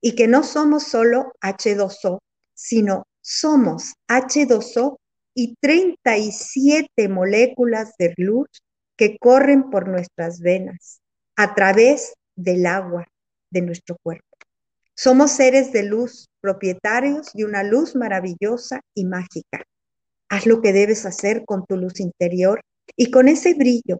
[0.00, 2.18] y que no somos solo H2O,
[2.54, 4.96] sino somos H2O
[5.38, 8.48] y 37 moléculas de luz
[8.96, 11.02] que corren por nuestras venas
[11.36, 13.06] a través del agua
[13.50, 14.24] de nuestro cuerpo.
[14.94, 19.62] Somos seres de luz, propietarios de una luz maravillosa y mágica.
[20.30, 22.62] Haz lo que debes hacer con tu luz interior
[22.96, 23.98] y con ese brillo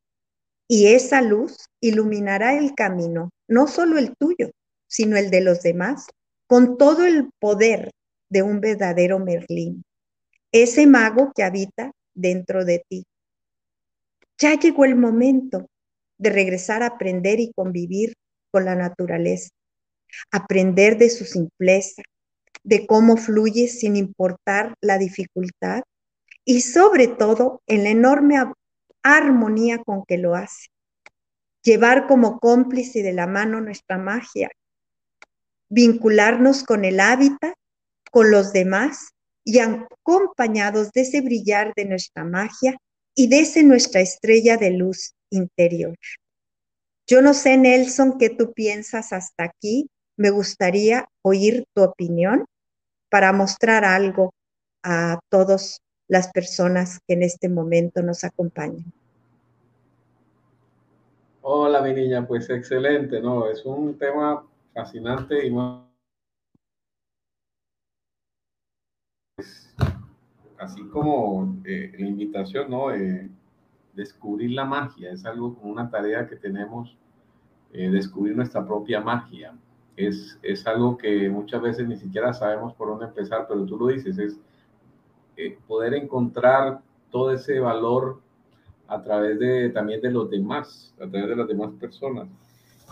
[0.66, 4.50] y esa luz iluminará el camino, no solo el tuyo,
[4.88, 6.06] sino el de los demás,
[6.46, 7.90] con todo el poder
[8.30, 9.84] de un verdadero Merlín,
[10.52, 13.04] ese mago que habita dentro de ti.
[14.38, 15.66] Ya llegó el momento
[16.18, 18.14] de regresar a aprender y convivir
[18.50, 19.50] con la naturaleza,
[20.30, 22.02] aprender de su simpleza,
[22.64, 25.82] de cómo fluye sin importar la dificultad
[26.44, 28.36] y sobre todo en la enorme
[29.02, 30.68] armonía con que lo hace.
[31.62, 34.50] Llevar como cómplice de la mano nuestra magia,
[35.68, 37.54] vincularnos con el hábitat,
[38.10, 39.15] con los demás
[39.46, 42.76] y acompañados de ese brillar de nuestra magia
[43.14, 45.96] y de ese nuestra estrella de luz interior.
[47.06, 49.88] Yo no sé, Nelson, qué tú piensas hasta aquí.
[50.16, 52.44] Me gustaría oír tu opinión
[53.08, 54.34] para mostrar algo
[54.82, 58.92] a todos las personas que en este momento nos acompañan.
[61.42, 63.48] Hola, mi niña, pues excelente, ¿no?
[63.48, 65.85] Es un tema fascinante y pues,
[70.58, 72.90] así como eh, la invitación, ¿no?
[73.96, 76.96] descubrir la magia, es algo como una tarea que tenemos,
[77.72, 79.56] eh, descubrir nuestra propia magia.
[79.96, 83.86] Es, es algo que muchas veces ni siquiera sabemos por dónde empezar, pero tú lo
[83.88, 84.38] dices, es
[85.38, 88.20] eh, poder encontrar todo ese valor
[88.88, 92.28] a través de también de los demás, a través de las demás personas.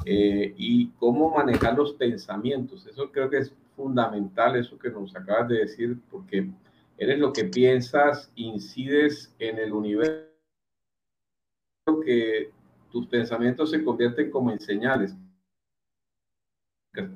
[0.07, 2.87] Eh, y cómo manejar los pensamientos.
[2.87, 6.50] Eso creo que es fundamental, eso que nos acabas de decir, porque
[6.98, 10.30] eres lo que piensas, incides en el universo,
[12.04, 12.50] que
[12.90, 15.14] tus pensamientos se convierten como en señales,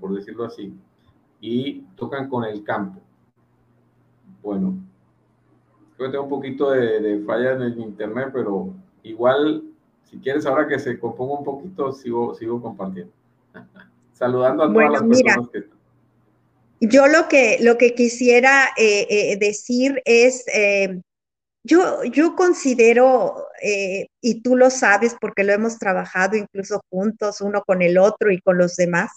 [0.01, 0.75] por decirlo así,
[1.41, 3.01] y tocan con el campo.
[4.43, 4.77] Bueno,
[5.97, 9.63] creo que tengo un poquito de, de falla en el internet, pero igual,
[10.03, 13.13] si quieres, ahora que se componga un poquito, sigo, sigo compartiendo.
[14.13, 15.78] Saludando a todas las personas que están.
[16.81, 21.01] Yo lo que, lo que quisiera eh, eh, decir es, eh,
[21.65, 23.47] yo, yo considero,
[24.23, 28.41] y tú lo sabes porque lo hemos trabajado incluso juntos, uno con el otro y
[28.41, 29.11] con los demás,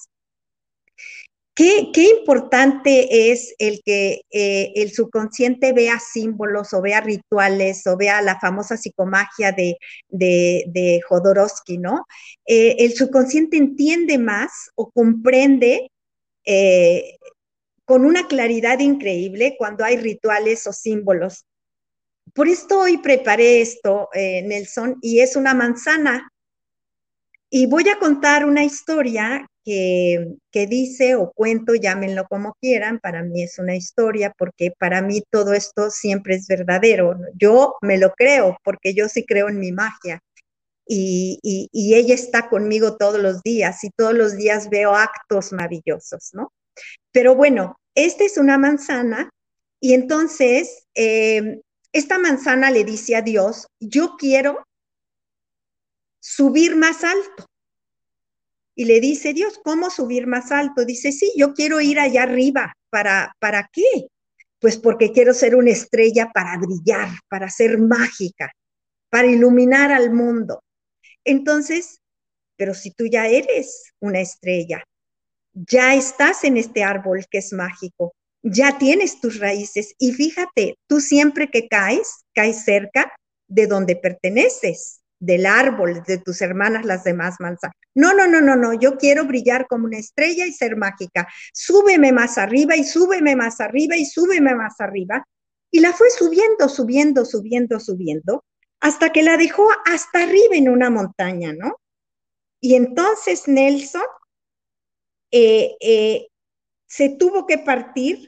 [1.53, 8.39] Qué, importante es el que el subconsciente vea símbolos o vea rituales o vea la
[8.39, 9.77] famosa psicomagia de,
[10.09, 12.05] de, Jodorowsky, ¿no?
[12.45, 15.91] El subconsciente entiende más o comprende
[17.91, 21.45] con una claridad increíble cuando hay rituales o símbolos.
[22.33, 26.31] Por esto hoy preparé esto, Nelson, y es una manzana.
[27.49, 33.43] Y voy a contar una historia que, dice o cuento, llámenlo como quieran, para mí
[33.43, 37.19] es una historia porque para mí todo esto siempre es verdadero.
[37.35, 40.21] Yo me lo creo porque yo sí creo en mi magia.
[40.87, 46.29] Y, y, ella está conmigo todos los días y todos los días veo actos maravillosos,
[46.31, 46.53] ¿no?
[47.11, 49.29] Pero bueno, esta es una manzana
[49.79, 51.61] y entonces em,
[51.93, 54.63] esta manzana le dice a Dios, yo quiero
[56.19, 57.45] subir más alto.
[58.73, 60.85] Y le dice, Dios, ¿cómo subir más alto?
[60.85, 62.73] Dice, sí, yo quiero ir allá arriba.
[62.89, 64.07] ¿Para, ¿Para qué?
[64.59, 68.51] Pues porque quiero ser una estrella para brillar, para ser mágica,
[69.09, 70.63] para iluminar al mundo.
[71.25, 71.99] Entonces,
[72.55, 74.83] pero si tú ya eres una estrella,
[75.53, 80.99] ya estás en este árbol que es mágico, ya tienes tus raíces y fíjate, tú
[80.99, 83.13] siempre que caes, caes cerca
[83.47, 87.75] de donde perteneces, del árbol de tus hermanas las demás manzanas.
[87.93, 91.27] No, no, no, no, no, yo quiero brillar como una estrella y ser mágica.
[91.53, 95.23] Súbeme más arriba y súbeme más arriba y súbeme más arriba.
[95.69, 98.43] Y la fue subiendo, subiendo, subiendo, subiendo,
[98.79, 101.77] hasta que la dejó hasta arriba en una montaña, ¿no?
[102.59, 104.01] Y entonces Nelson
[105.31, 106.27] eh, eh,
[106.87, 108.27] se tuvo que partir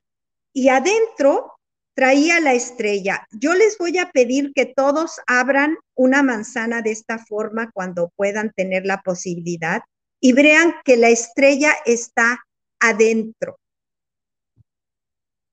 [0.54, 1.54] y adentro
[1.96, 3.28] traía la estrella.
[3.32, 8.52] Yo les voy a pedir que todos abran una manzana de esta forma cuando puedan
[8.52, 9.82] tener la posibilidad
[10.20, 12.40] y vean que la estrella está
[12.80, 13.58] adentro.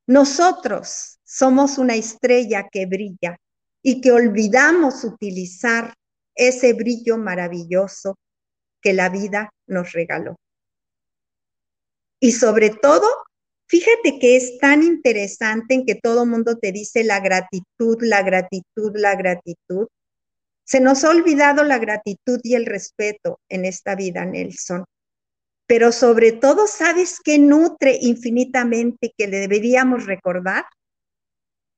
[0.06, 3.36] Nosotros somos una estrella que brilla
[3.82, 5.94] y que olvidamos utilizar
[6.34, 8.16] ese brillo maravilloso
[8.82, 10.39] que la vida nos regaló.
[12.20, 13.08] Y sobre todo,
[13.66, 18.92] fíjate que es tan interesante en que todo mundo te dice la gratitud, la gratitud,
[18.94, 19.88] la gratitud.
[20.64, 24.84] Se nos ha olvidado la gratitud y el respeto en esta vida, Nelson.
[25.66, 30.64] Pero sobre todo, ¿sabes qué nutre infinitamente que le deberíamos recordar?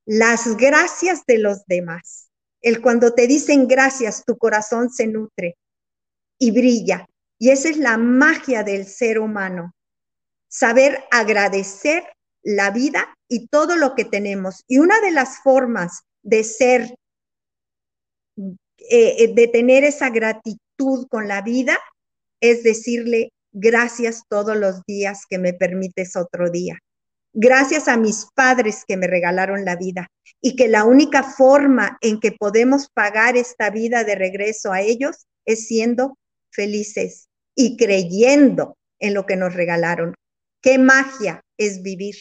[0.05, 2.29] Las gracias de los demás.
[2.61, 5.57] El cuando te dicen gracias, tu corazón se nutre
[6.37, 7.07] y brilla.
[7.39, 9.73] Y esa es la magia del ser humano.
[10.53, 12.03] Saber agradecer
[12.43, 14.63] la vida y todo lo que tenemos.
[14.67, 16.95] Y una de las formas de ser,
[18.77, 21.79] eh, de tener esa gratitud con la vida,
[22.39, 26.77] es decirle gracias todos los días que me permites otro día.
[27.33, 30.07] Gracias a mis padres que me regalaron la vida
[30.39, 35.25] y que la única forma en que podemos pagar esta vida de regreso a ellos
[35.45, 36.15] es siendo
[36.51, 40.13] felices y creyendo en lo que nos regalaron.
[40.63, 42.15] Qué magia es vivir.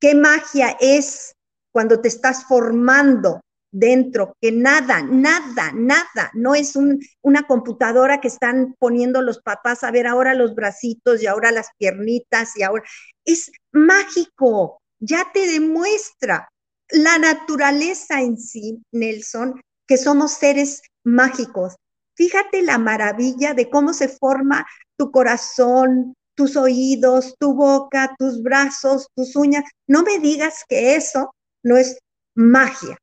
[0.00, 1.34] Qué magia es
[1.72, 3.40] cuando te estás formando
[3.72, 6.74] dentro, que nada, nada, nada, no es
[7.22, 11.68] una computadora que están poniendo los papás a ver ahora los bracitos y ahora las
[11.78, 12.84] piernitas y ahora.
[13.24, 16.48] Es mágico, ya te demuestra
[16.90, 21.76] la naturaleza en sí, Nelson, que somos seres mágicos,
[22.20, 24.66] Fíjate la maravilla de cómo se forma
[24.98, 29.62] tu corazón, tus oídos, tu boca, tus brazos, tus uñas.
[29.86, 31.98] No me digas que eso no es
[32.34, 32.96] magia.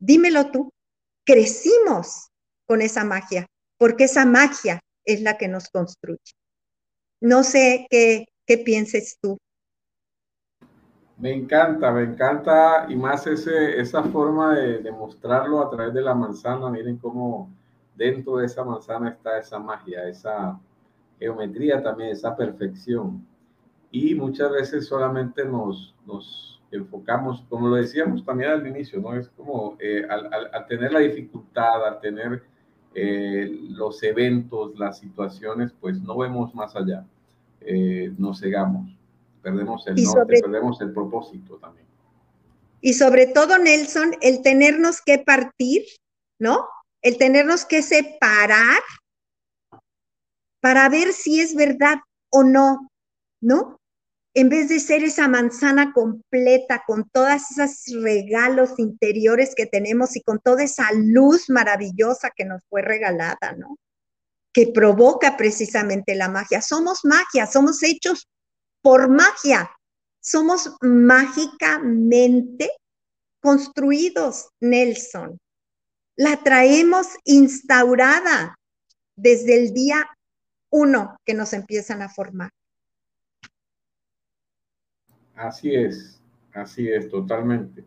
[0.00, 0.72] Dímelo tú.
[1.24, 2.26] Crecimos
[2.66, 3.46] con esa magia,
[3.78, 6.18] porque esa magia es la que nos construye.
[7.20, 9.38] No sé qué, qué pienses tú.
[11.16, 16.02] Me encanta, me encanta y más ese, esa forma de, de mostrarlo a través de
[16.02, 16.68] la manzana.
[16.68, 17.48] Miren cómo
[17.94, 20.58] dentro de esa manzana está esa magia, esa
[21.18, 23.26] geometría también, esa perfección.
[23.90, 29.14] Y muchas veces solamente nos, nos enfocamos, como lo decíamos también al inicio, ¿no?
[29.14, 32.42] Es como eh, al, tener la dificultad, al tener
[32.94, 37.06] eh, los eventos, las situaciones, pues no vemos más allá.
[37.60, 38.90] Eh, nos cegamos,
[39.42, 41.86] perdemos el norte, perdemos el propósito también.
[42.80, 45.84] Y sobre todo, Nelson, el tenernos que partir,
[46.38, 46.66] ¿no?
[47.04, 48.80] el tenernos que separar
[50.64, 51.96] para ver si es verdad
[52.30, 52.88] o no,
[53.42, 53.82] ¿no?
[54.32, 60.22] En vez de ser esa manzana completa con todos esos regalos interiores que tenemos y
[60.22, 63.76] con toda esa luz maravillosa que nos fue regalada, ¿no?
[64.54, 66.62] Que provoca precisamente la magia.
[66.62, 68.26] Somos magia, somos hechos
[68.80, 69.70] por magia.
[70.18, 72.70] Somos mágicamente
[73.42, 75.38] construidos, Nelson
[76.16, 78.56] la traemos instaurada
[79.16, 80.08] desde el día
[80.74, 82.50] uno que nos empiezan a formar.
[85.36, 86.20] Así es,
[86.52, 87.84] así es, totalmente.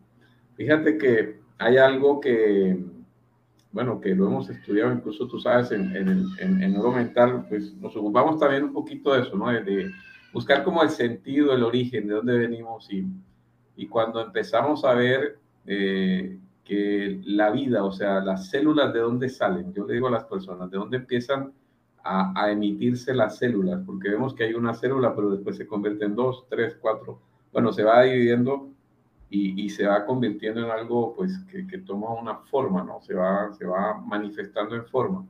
[0.54, 2.82] Fíjate que hay algo que,
[3.72, 6.08] bueno, que lo hemos estudiado, incluso tú sabes, en, en,
[6.38, 9.52] en, en mental, pues nos ocupamos también un poquito de eso, ¿no?
[9.52, 9.90] De,
[10.32, 13.06] buscar como el sentido, el origen, de dónde venimos y,
[13.76, 19.28] y cuando empezamos a ver eh, que la vida, o sea, las células de dónde
[19.28, 21.52] salen, yo le digo a las personas, de dónde empiezan
[22.08, 26.14] a, emitirse las células, porque vemos que hay una célula, pero después se convierte en
[26.14, 27.20] dos, tres, cuatro,
[27.52, 28.70] bueno, se va dividiendo
[29.30, 33.00] y, y se va convirtiendo en algo pues que, que, toma una forma, ¿no?
[33.00, 35.26] Se va, se va manifestando en forma.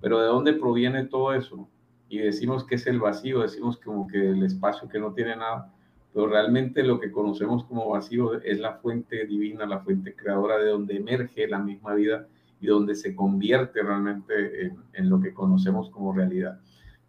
[0.00, 1.68] Pero ¿de dónde proviene todo eso?
[2.08, 5.72] Y decimos que es el vacío, decimos como que el espacio que no tiene nada
[6.12, 10.70] pero realmente lo que conocemos como vacío es la fuente divina, la fuente creadora de
[10.70, 12.26] donde emerge la misma vida
[12.60, 16.60] y donde se convierte realmente en, lo que conocemos como realidad.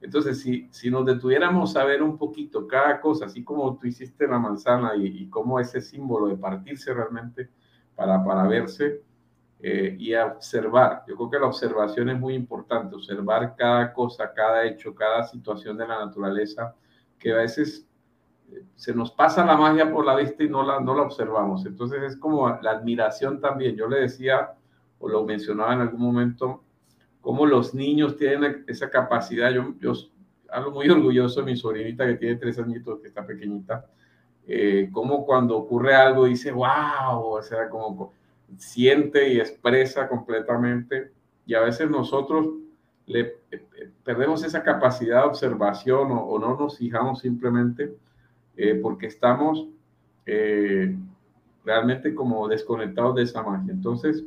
[0.01, 4.27] Entonces, si, si nos detuviéramos a ver un poquito cada cosa, así como tú hiciste
[4.27, 7.49] la manzana y, cómo ese símbolo de partirse realmente
[7.95, 9.01] para, para verse,
[9.61, 11.03] eh, y observar.
[11.05, 15.77] Yo creo que la observación es muy importante, observar cada cosa, cada hecho, cada situación
[15.77, 16.73] de la naturaleza,
[17.17, 17.85] que a veces
[18.53, 21.65] eh, se nos pasa la magia por la vista y no la, no la observamos.
[21.65, 23.75] Entonces es como la admiración también.
[23.75, 24.53] Yo le decía,
[24.99, 26.63] o lo mencionaba en algún momento,
[27.21, 29.51] cómo los niños tienen esa capacidad.
[29.51, 29.93] Yo, yo
[30.49, 33.85] hablo muy orgulloso de mi sobrinita que tiene tres añitos, que está pequeñita,
[34.51, 38.13] eh, como cuando ocurre algo dice, wow, o sea, como
[38.57, 41.11] siente y expresa completamente.
[41.45, 42.47] Y a veces nosotros
[43.05, 47.95] le eh, eh, perdemos esa capacidad de observación o, no nos fijamos simplemente
[48.81, 49.69] porque estamos
[51.63, 53.71] realmente como desconectados de esa magia.
[53.71, 54.25] Entonces,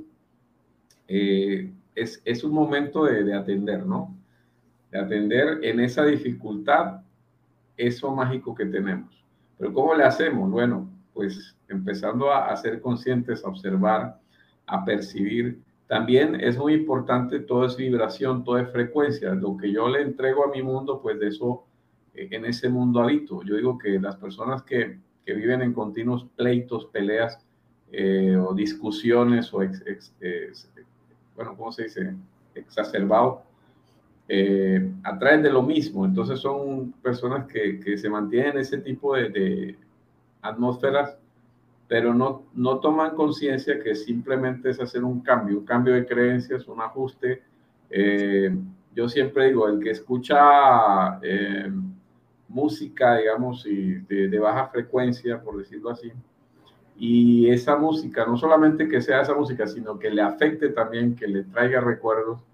[1.94, 4.16] es, es, un momento de, de atender, ¿no?
[4.90, 7.02] De atender en esa dificultad
[7.76, 9.24] eso mágico que tenemos.
[9.58, 10.50] Pero ¿cómo le hacemos?
[10.50, 14.18] Bueno, pues empezando a, ser conscientes, a observar,
[14.66, 15.60] a percibir.
[15.86, 19.34] También es muy importante, todo es vibración, todo es frecuencia.
[19.34, 21.64] Lo que yo le entrego a mi mundo, pues de eso,
[22.14, 23.42] eh, en ese mundo habito.
[23.42, 27.38] Yo digo que las personas que, que viven en continuos pleitos, peleas
[27.90, 30.14] eh, o discusiones o, ex,
[31.36, 32.14] bueno, ¿cómo se dice?
[32.54, 33.42] Exacerbado,
[34.28, 36.04] eh, atraen de lo mismo.
[36.04, 39.76] Entonces son personas que, que se mantienen ese tipo de, de
[40.42, 41.16] atmósferas,
[41.88, 46.66] pero no, no toman conciencia que simplemente es hacer un cambio, un cambio de creencias,
[46.68, 47.42] un ajuste.
[47.90, 48.54] Eh,
[48.94, 51.70] yo siempre digo, el que escucha eh,
[52.48, 56.12] música, digamos, y de, de, baja frecuencia, por decirlo así,
[57.04, 61.26] y esa música, no solamente que sea esa música, sino que le afecte también, que
[61.26, 62.44] le traiga recuerdos,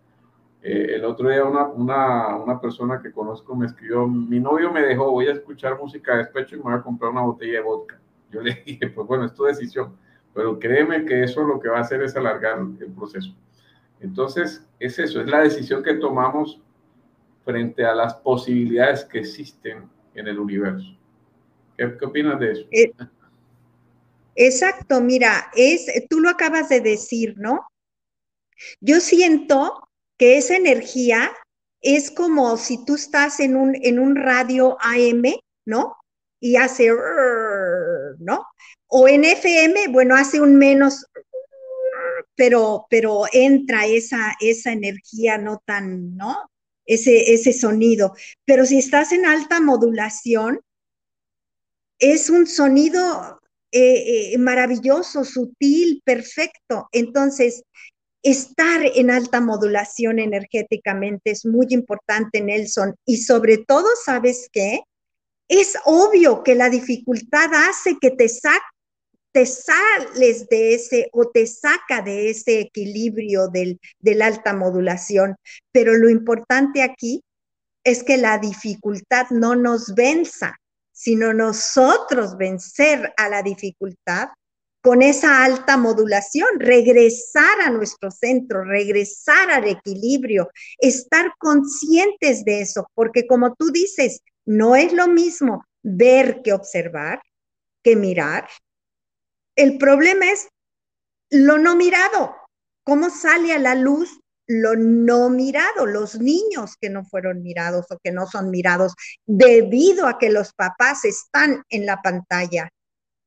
[0.62, 4.80] eh, el otro día una, una, una, persona que conozco me escribió, mi novio me
[4.80, 7.60] dejó, voy a escuchar música de despecho y me voy a comprar una botella de
[7.60, 8.00] vodka.
[8.30, 9.94] Yo le dije, pues bueno, es tu decisión,
[10.32, 13.34] pero créeme que eso lo que va a hacer es alargar el proceso.
[14.00, 16.58] Entonces, es eso, es la decisión que tomamos
[17.44, 20.96] frente a las posibilidades que existen en el universo.
[21.76, 22.66] ¿Qué, opinas de eso?
[22.70, 22.94] Eh,
[24.38, 27.66] exacto, mira, es, tú lo acabas de decir, ¿no?
[28.80, 31.30] Yo siento que esa energía
[31.80, 35.24] es como si tú estás en un, en un radio AM,
[35.66, 35.96] ¿no?
[36.40, 36.90] Y hace,
[38.18, 38.46] ¿no?
[38.86, 41.04] O en FM, bueno, hace un menos,
[42.36, 46.50] pero, pero entra esa, esa energía no tan, ¿no?
[46.86, 48.14] Ese, ese sonido.
[48.44, 50.60] Pero si estás en alta modulación,
[51.98, 53.37] es un sonido
[53.70, 56.88] eh, eh, maravilloso, sutil, perfecto.
[56.92, 57.62] Entonces,
[58.22, 62.94] estar en alta modulación energéticamente es muy importante, Nelson.
[63.06, 64.80] Y sobre todo, ¿sabes qué?
[65.48, 68.26] Es obvio que la dificultad hace que te,
[69.32, 75.36] te sales de ese o te saca de ese equilibrio del, del alta modulación.
[75.72, 77.22] Pero lo importante aquí
[77.84, 80.56] es que la dificultad no nos venza,
[80.98, 84.30] sino nosotros vencer a la dificultad
[84.82, 92.88] con esa alta modulación, regresar a nuestro centro, regresar al equilibrio, estar conscientes de eso,
[92.94, 97.22] porque como tú dices, no es lo mismo ver que observar,
[97.84, 98.48] que mirar.
[99.54, 100.48] El problema es
[101.30, 102.34] lo no mirado,
[102.82, 104.18] cómo sale a la luz
[104.48, 108.94] lo no mirado, los niños que no fueron mirados o que no son mirados
[109.26, 112.70] debido a que los papás están en la pantalla.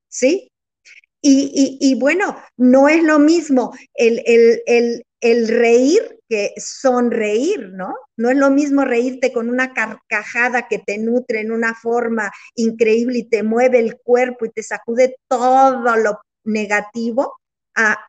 [0.09, 0.51] ¿Sí?
[1.23, 4.23] Y, bueno, no es lo mismo el,
[4.65, 7.93] el, reír que sonreír, ¿no?
[8.17, 13.19] No es lo mismo reírte con una carcajada que te nutre en una forma increíble
[13.19, 17.37] y te mueve el cuerpo y te sacude todo lo negativo
[17.75, 17.99] a,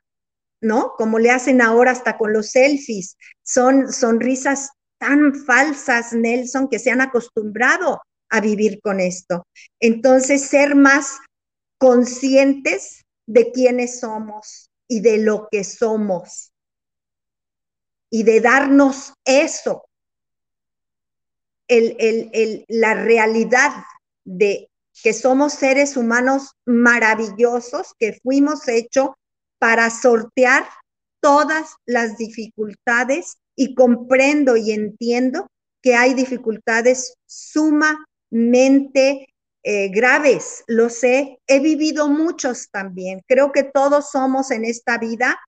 [0.63, 0.95] ¿no?
[0.97, 3.19] Como le hacen ahora hasta con los selfies.
[3.43, 8.01] Son sonrisas tan falsas, Nelson, que se han acostumbrado
[8.31, 9.47] a vivir con esto.
[9.81, 11.19] Entonces, ser más
[11.79, 16.53] conscientes de quiénes somos y de lo que somos
[18.09, 19.87] y de darnos eso,
[21.67, 23.73] el, la realidad
[24.25, 24.71] de
[25.03, 29.11] que somos seres humanos maravillosos, que fuimos hechos
[29.63, 30.67] para sortear
[31.23, 35.47] todas las dificultades y comprendo y entiendo
[35.81, 39.29] que hay dificultades sumamente
[39.63, 43.23] eh, graves, lo sé, he vivido muchos también.
[43.29, 45.39] Creo que todos somos en esta vida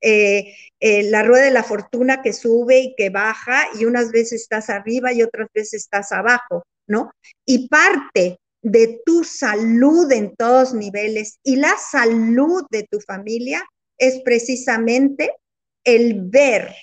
[0.00, 4.42] eh, eh, la rueda de la fortuna que sube y que baja y unas veces
[4.42, 7.12] estás arriba y otras veces estás abajo, ¿no?
[7.46, 13.64] Y parte de tu salud en todos niveles y la salud de tu familia
[13.98, 15.32] es precisamente
[15.84, 16.74] el ver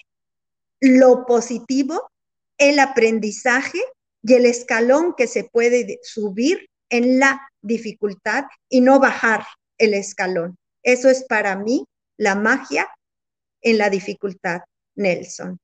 [0.80, 2.09] lo positivo,
[2.57, 3.80] el aprendizaje
[4.23, 9.45] y el escalón que se puede subir en la dificultad y no bajar
[9.78, 10.57] el escalón.
[10.84, 11.86] Eso es para mí
[12.17, 12.88] la magia
[13.61, 14.61] en la dificultad,
[14.95, 15.59] Nelson.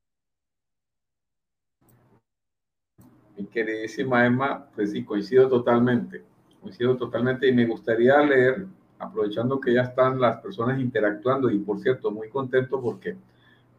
[3.44, 6.24] Mi queridísima Emma, pues sí, coincido totalmente,
[6.62, 8.68] coincido totalmente y me gustaría leer,
[8.98, 13.18] aprovechando que ya están las personas interactuando y por cierto, muy contento porque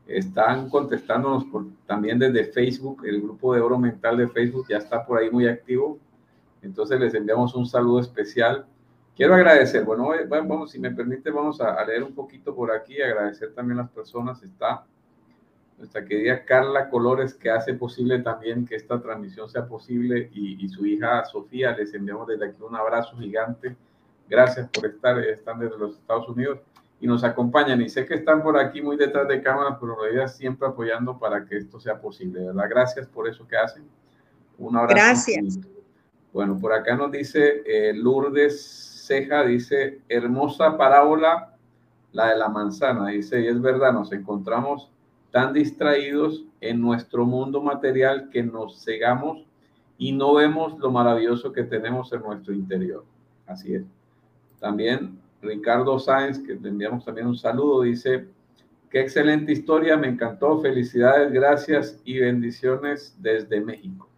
[0.07, 1.47] están contestándonos
[1.87, 5.47] también desde Facebook, el grupo de Oro Mental de Facebook ya está por ahí muy
[5.47, 5.99] activo,
[6.61, 8.67] entonces les enviamos un saludo especial.
[9.17, 13.01] Quiero agradecer, bueno, vamos, si me permite, vamos a, a leer un poquito por aquí,
[13.01, 14.85] agradecer también a las personas, está
[15.79, 20.87] nuestra querida Carla Colores, que hace posible también que esta transmisión sea posible, y, su
[20.87, 23.77] hija Sofía, les enviamos desde aquí un abrazo gigante.
[24.29, 26.61] Gracias por estar, están desde los Estados Unidos
[27.01, 27.83] y nos acompañan.
[27.83, 31.19] Y sé que están por aquí muy detrás de cámara, pero en realidad siempre apoyando
[31.19, 32.67] para que esto sea posible, ¿verdad?
[32.71, 33.85] Gracias por eso que hacen.
[34.59, 34.95] Un abrazo.
[34.95, 35.59] Gracias.
[36.33, 41.55] Bueno, por acá nos dice eh, Lourdes Ceja, dice, hermosa parábola,
[42.13, 43.09] la de la manzana.
[43.09, 44.91] Dice, y es verdad, nos encontramos
[45.35, 49.45] tan distraídos en nuestro mundo material que nos cegamos
[49.99, 53.05] y no vemos lo maravilloso que tenemos en nuestro interior.
[53.45, 53.83] Así es.
[54.61, 58.29] También Ricardo Sáenz, que le enviamos también un saludo, dice,
[58.89, 64.09] qué excelente historia, me encantó, felicidades, gracias y bendiciones desde México.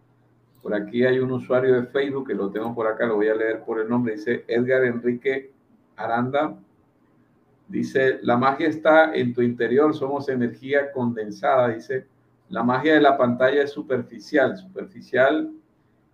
[0.61, 3.35] Por aquí hay un usuario de Facebook que lo tengo por acá, lo voy a
[3.35, 5.51] leer por el nombre, dice Edgar Enrique
[5.95, 6.59] Aranda,
[7.67, 11.69] Dice, la magia está en tu interior, somos energía condensada.
[11.69, 12.07] Dice,
[12.49, 15.51] la magia de la pantalla es superficial, superficial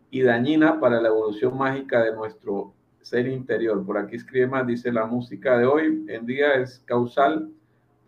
[0.09, 3.85] y dañina para la evolución mágica de nuestro ser interior.
[3.85, 7.51] Por aquí escribe más, dice, la música de hoy en día es causal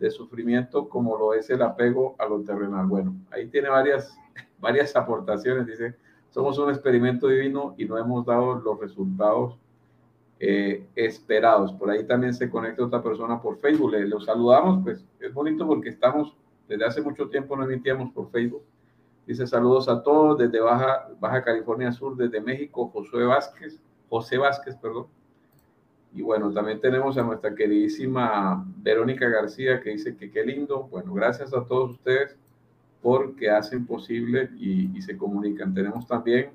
[0.00, 2.86] de sufrimiento como lo es el apego a lo terrenal.
[2.86, 4.18] Bueno, ahí tiene varias,
[4.58, 5.66] varias aportaciones.
[5.66, 5.94] Dice,
[6.30, 9.56] somos un experimento divino y no hemos dado los resultados
[10.38, 11.72] eh, esperados.
[11.72, 13.92] Por ahí también se conecta otra persona por Facebook.
[13.92, 16.36] Le, los saludamos, pues es bonito porque estamos,
[16.68, 18.62] desde hace mucho tiempo no emitíamos por Facebook.
[19.26, 24.76] Dice saludos a todos desde Baja, Baja California Sur, desde México, José Vázquez, José Vázquez,
[24.76, 25.06] perdón.
[26.14, 30.84] Y bueno, también tenemos a nuestra queridísima Verónica García que dice que qué lindo.
[30.84, 32.36] Bueno, gracias a todos ustedes
[33.02, 35.74] porque hacen posible y, y se comunican.
[35.74, 36.50] Tenemos también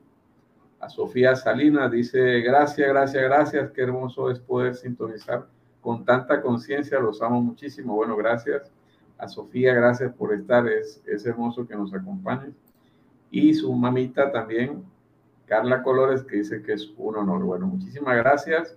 [0.82, 5.46] a Sofía Salinas, dice, gracias, gracias, gracias, qué hermoso es poder sintonizar
[5.80, 7.96] con tanta conciencia, los amo muchísimo.
[7.96, 8.72] Bueno, gracias
[9.20, 12.52] a Sofía, gracias por estar, es, es hermoso que nos acompañe.
[13.30, 14.84] Y su mamita también,
[15.46, 17.44] Carla Colores, que dice que es un honor.
[17.44, 18.76] Bueno, muchísimas gracias.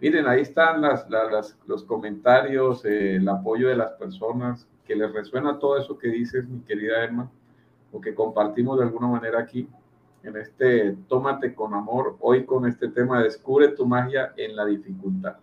[0.00, 5.12] Miren, ahí están las, las, los comentarios, eh, el apoyo de las personas, que les
[5.12, 7.28] resuena todo eso que dices, mi querida Emma,
[7.90, 9.68] o que compartimos de alguna manera aquí
[10.26, 15.36] en este Tómate con amor, hoy con este tema Descubre tu magia en la dificultad.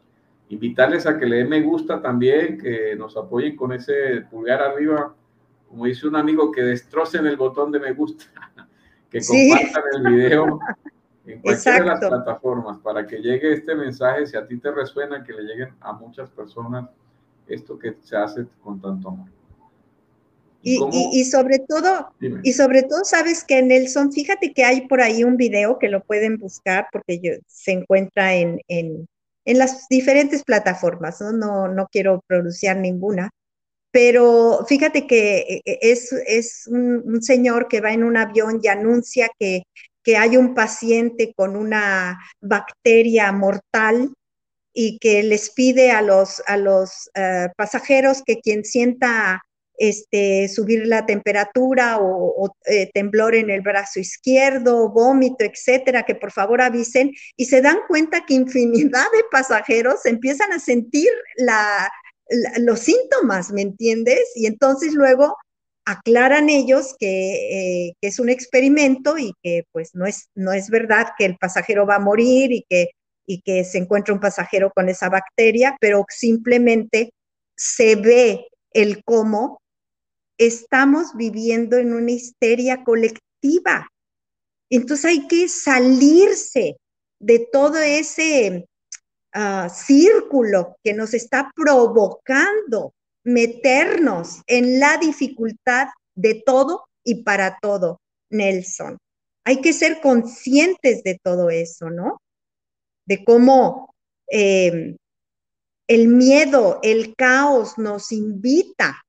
[0.50, 5.16] Invitarles a que le den me gusta también, que nos apoyen con ese pulgar arriba,
[5.70, 8.26] como dice un amigo, que destrocen el botón de me gusta,
[9.10, 10.60] que compartan el video
[11.26, 15.24] en cualquiera de las plataformas para que llegue este mensaje, si a ti te resuena,
[15.24, 16.90] que le lleguen a muchas personas
[17.48, 19.28] esto que se hace con tanto amor.
[20.66, 25.36] Y, sobre todo, y sobre todo, sabes que Nelson, fíjate que hay por ahí un
[25.36, 29.06] video que lo pueden buscar porque yo, se encuentra en, en,
[29.44, 31.34] en las diferentes plataformas, ¿no?
[31.34, 31.68] ¿no?
[31.68, 33.30] No, quiero pronunciar ninguna,
[33.92, 38.62] pero fíjate que eh, eh, es, es un, un, señor que va en un avión
[38.64, 39.64] y anuncia que,
[40.02, 44.14] que hay un paciente con una bacteria mortal
[44.74, 49.44] y que les pide a los, a los uh, pasajeros que quien sienta
[49.78, 56.32] este, subir la temperatura o, eh, temblor en el brazo izquierdo, vómito, etcétera, que por
[56.32, 61.10] favor avisen y se dan cuenta que infinidad de pasajeros empiezan a sentir
[62.60, 64.22] los síntomas, ¿me entiendes?
[64.36, 65.36] Y entonces luego
[65.86, 70.70] aclaran ellos que, eh, que, es un experimento y que pues no es, no es
[70.70, 72.92] verdad que el pasajero va a morir y que,
[73.26, 77.12] y que se encuentra un pasajero con esa bacteria, pero simplemente
[77.56, 79.62] se ve el cómo
[80.38, 83.88] estamos viviendo en una histeria colectiva.
[84.70, 86.78] Entonces hay que salirse
[87.20, 88.66] de todo ese
[89.36, 98.02] uh, círculo que nos está provocando meternos en la dificultad de todo y para todo,
[98.30, 98.98] Nelson.
[99.46, 102.22] Hay que ser conscientes de todo eso, ¿no?
[103.06, 103.94] De cómo
[104.32, 104.96] eh,
[105.88, 109.03] El miedo, el caos nos invita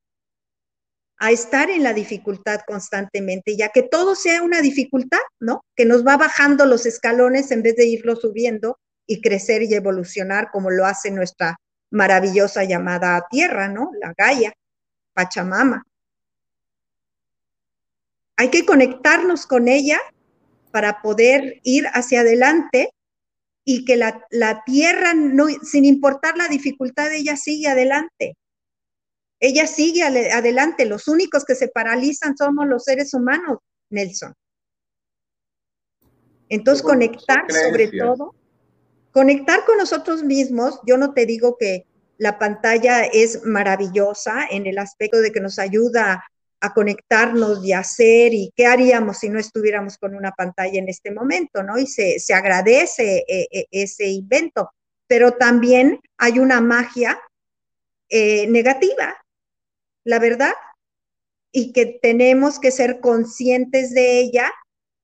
[1.25, 5.65] a estar en la dificultad constantemente, ya que todo sea una dificultad, ¿no?
[5.75, 10.51] Que nos va bajando los escalones en vez de irlo subiendo y crecer y evolucionar
[10.51, 11.57] como lo hace nuestra
[11.91, 13.91] maravillosa llamada Tierra, ¿no?
[14.03, 14.53] La Gaia,
[15.15, 15.87] Pachamama.
[18.37, 19.99] Hay que conectarnos con ella
[20.73, 22.91] para poder ir hacia adelante
[23.65, 28.37] y que la, Tierra, no, sin importar la dificultad, ella sigue adelante.
[29.47, 30.87] Ella sigue adelante.
[30.87, 33.59] Los únicos que se paralizan somos los seres humanos,
[33.91, 34.33] Nelson.
[36.49, 38.35] Entonces, conectar sobre todo,
[39.11, 40.81] conectar con nosotros mismos.
[40.87, 41.85] Yo no te digo que
[42.17, 46.25] la pantalla es maravillosa en el aspecto de que nos ayuda
[46.61, 50.89] a conectarnos y a hacer y qué haríamos si no estuviéramos con una pantalla en
[50.89, 51.77] este momento, ¿no?
[51.77, 54.71] Y se, agradece eh, eh, ese invento,
[55.07, 57.21] pero también hay una magia
[58.09, 59.19] eh, negativa
[60.05, 60.53] la verdad,
[61.53, 64.53] y que tenemos que ser conscientes de ella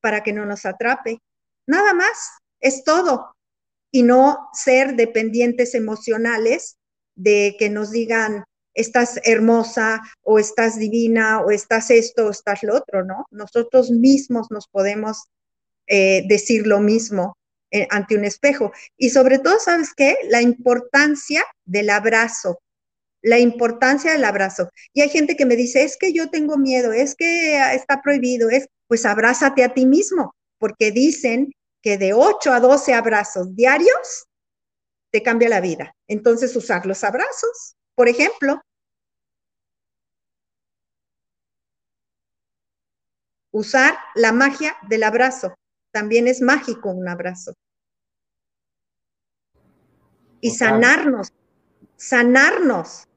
[0.01, 1.21] para que no nos atrape.
[1.67, 2.31] Nada más,
[2.61, 3.35] es todo.
[3.93, 6.77] Y no ser dependientes emocionales
[7.15, 8.45] de que nos digan,
[8.75, 13.27] estás hermosa o estás divina o estás esto o estás lo otro, ¿no?
[13.31, 15.29] Nosotros mismos nos podemos
[15.87, 17.37] eh, decir lo mismo
[17.73, 18.73] eh, ante un espejo.
[18.97, 20.17] Y sobre todo, ¿sabes qué?
[20.29, 22.61] La importancia del abrazo,
[23.23, 24.71] la importancia del abrazo.
[24.93, 28.51] Y hay gente que me dice, es que yo tengo miedo, es que está prohibido,
[28.51, 31.53] es, pues abrázate a ti mismo, porque dicen
[31.83, 34.27] que de 8 a 12 abrazos diarios
[35.11, 35.95] te cambia la vida.
[36.09, 38.61] Entonces, usar los abrazos, por ejemplo.
[43.53, 45.55] Usar la magia del abrazo.
[45.93, 47.55] También es mágico un abrazo.
[50.41, 51.33] Y sanarnos,
[51.97, 53.10] sanarnos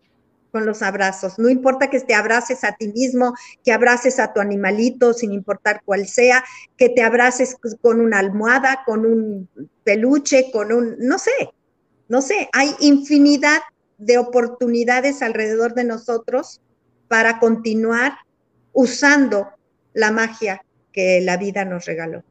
[0.53, 1.39] con los abrazos.
[1.39, 3.33] No importa que te abraces a ti mismo,
[3.65, 6.43] que abraces a tu animalito, sin importar cuál sea,
[6.77, 9.49] que te abraces con una almohada, con un
[9.83, 11.31] peluche, con un, no sé,
[12.07, 13.61] no sé, hay infinidad
[13.97, 16.61] de oportunidades alrededor de nosotros
[17.07, 18.13] para continuar
[18.73, 19.47] usando
[19.93, 22.23] la magia que la vida nos regaló.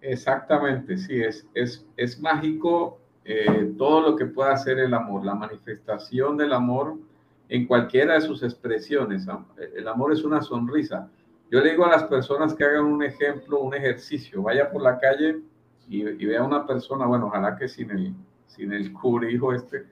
[0.00, 2.98] Exactamente, sí, es, es, es mágico
[3.30, 6.96] eh, todo lo que pueda hacer el amor, la manifestación del amor
[7.50, 9.26] en cualquiera de sus expresiones.
[9.76, 11.10] El amor es una sonrisa.
[11.50, 14.98] Yo le digo a las personas que hagan un ejemplo, un ejercicio, vaya por la
[14.98, 15.42] calle
[15.90, 18.14] y, vea a una persona, bueno, ojalá que sin el,
[18.46, 19.84] sin el cubrijo este,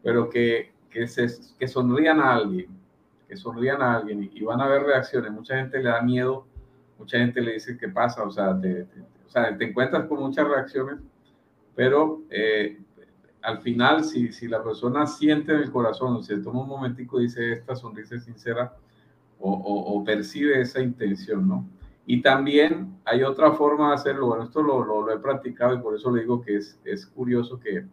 [0.00, 1.26] pero que, que, se,
[1.58, 2.68] que sonrían a alguien,
[3.26, 5.32] que sonrían a alguien y, van a ver reacciones.
[5.32, 6.46] Mucha gente le da miedo,
[6.96, 8.86] mucha gente le dice qué pasa, o sea, te,
[9.26, 11.00] o sea, te encuentras con muchas reacciones
[11.74, 12.78] pero eh,
[13.42, 17.18] al final, si, si, la persona siente en el corazón, o se toma un momentico
[17.18, 18.74] dice esta sonrisa sincera
[19.46, 21.68] o, percibe esa intención, ¿no?
[22.06, 25.94] Y también hay otra forma de hacerlo, bueno, esto lo, lo, he practicado y por
[25.94, 27.84] eso le digo que es, es curioso que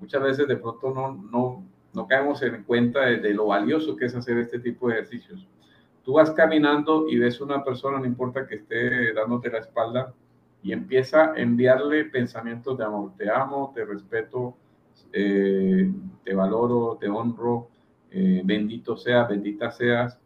[0.00, 4.06] muchas veces de pronto no, no, no caemos en cuenta de, de, lo valioso que
[4.06, 5.46] es hacer este tipo de ejercicios.
[6.04, 10.14] Tú vas caminando y ves una persona, no importa que esté dándote la espalda,
[10.62, 13.12] y empieza a enviarle pensamientos de amor.
[13.16, 14.56] Te amo, te respeto,
[15.12, 15.90] eh,
[16.24, 17.68] te valoro, te honro,
[18.10, 20.18] eh, bendito seas, bendita seas.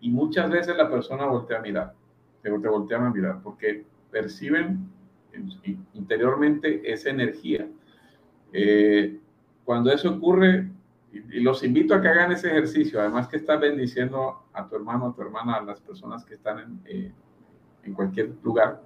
[0.00, 1.94] Y muchas veces la persona voltea a mirar,
[2.42, 4.90] te, te a mirar, porque perciben
[5.94, 7.68] interiormente esa energía.
[8.52, 9.18] Eh,
[9.64, 10.70] cuando eso ocurre,
[11.12, 15.06] y, los invito a que hagan ese ejercicio, además que estás bendiciendo a tu hermano,
[15.06, 17.14] a tu hermana, a las personas que están en,
[17.84, 18.82] en cualquier lugar,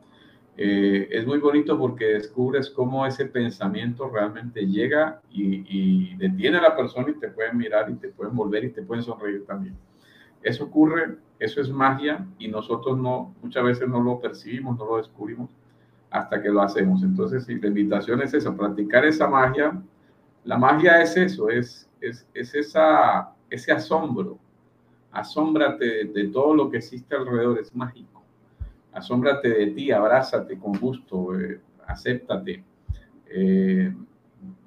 [0.57, 6.76] eh, es muy bonito porque descubres cómo ese pensamiento realmente llega y, detiene a la
[6.76, 9.76] persona y te pueden mirar y te pueden volver y te pueden sonreír también.
[10.42, 14.96] Eso ocurre, eso es magia y nosotros no, muchas veces no lo percibimos, no lo
[14.98, 15.50] descubrimos
[16.11, 17.03] hasta que lo hacemos.
[17.03, 19.80] Entonces, si la invitación es eso, practicar esa magia.
[20.44, 24.38] La magia es eso, es, es, es esa, ese asombro.
[25.12, 28.22] Asómbrate de todo lo que existe alrededor, es mágico
[28.93, 32.64] asómbrate de ti, abrázate con gusto, eh, acéptate,
[33.26, 33.95] eh,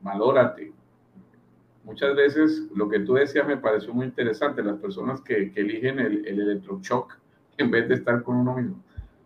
[0.01, 0.73] valórate.
[1.83, 6.25] Muchas veces lo que tú decías me pareció muy interesante, las personas que, eligen el,
[6.25, 7.17] el electroshock
[7.57, 8.83] en vez de estar con uno mismo.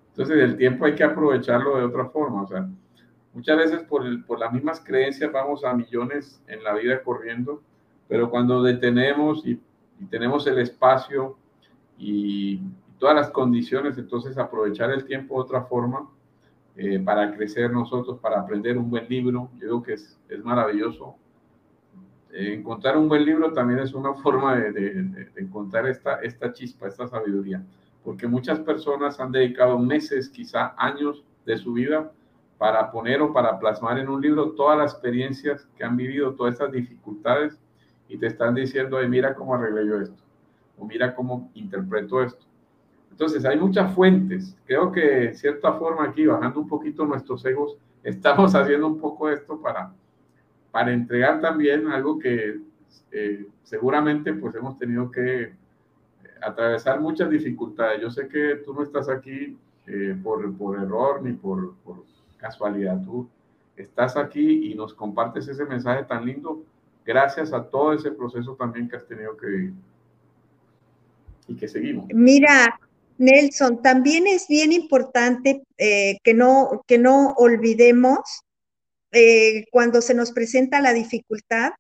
[0.10, 2.68] Entonces el tiempo hay que aprovecharlo de otra forma, o sea,
[3.34, 7.62] muchas veces por, por las mismas creencias vamos a millones en la vida corriendo,
[8.08, 9.62] pero cuando detenemos y,
[10.00, 11.38] y tenemos el espacio
[11.98, 12.62] y,
[13.00, 16.10] todas las condiciones, entonces aprovechar el tiempo de otra forma,
[16.82, 19.50] eh, para crecer nosotros, para aprender un buen libro.
[19.56, 21.16] Yo creo que es, es maravilloso.
[22.32, 27.08] Eh, encontrar un buen libro también es una forma de, encontrar esta, esta chispa, esta
[27.08, 27.62] sabiduría,
[28.04, 32.12] porque muchas personas han dedicado meses, quizá años de su vida
[32.58, 36.54] para poner o para plasmar en un libro todas las experiencias que han vivido, todas
[36.54, 37.60] estas dificultades,
[38.08, 40.24] y te están diciendo, mira cómo arreglé yo esto,
[40.78, 42.49] o mira cómo interpreto esto.
[43.20, 44.56] Entonces, hay muchas fuentes.
[44.66, 49.30] Creo que, de cierta forma, aquí, bajando un poquito nuestros egos, estamos haciendo un poco
[49.30, 49.92] esto para,
[50.72, 52.62] para entregar también algo que
[53.12, 55.52] eh, seguramente pues hemos tenido que
[56.42, 58.02] atravesar muchas dificultades.
[58.02, 62.06] Yo sé que tú no estás aquí eh, por, por, error ni por, por
[62.38, 63.04] casualidad.
[63.04, 63.28] Tú
[63.76, 66.64] estás aquí y nos compartes ese mensaje tan lindo
[67.06, 69.74] gracias a todo ese proceso también que has tenido que vivir
[71.50, 72.06] y que seguimos.
[72.14, 72.79] Mira,
[73.20, 78.20] Nelson, también es bien importante eh, que, no, que no olvidemos
[79.12, 81.72] eh, cuando se nos presenta la dificultad,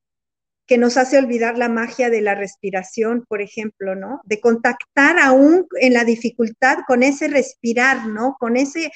[0.67, 4.21] que nos hace olvidar la magia de la respiración, por ejemplo, ¿no?
[4.23, 8.35] De contactar aún en la dificultad con ese respirar, ¿no?
[8.39, 8.91] Con ese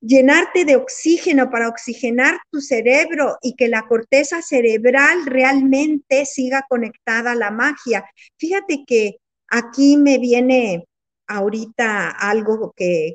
[0.00, 7.32] llenarte de oxígeno para oxigenar tu cerebro y que la corteza cerebral realmente siga conectada
[7.32, 8.04] a la magia.
[8.36, 9.18] Fíjate que
[9.48, 10.85] aquí me viene
[11.26, 13.14] ahorita algo que,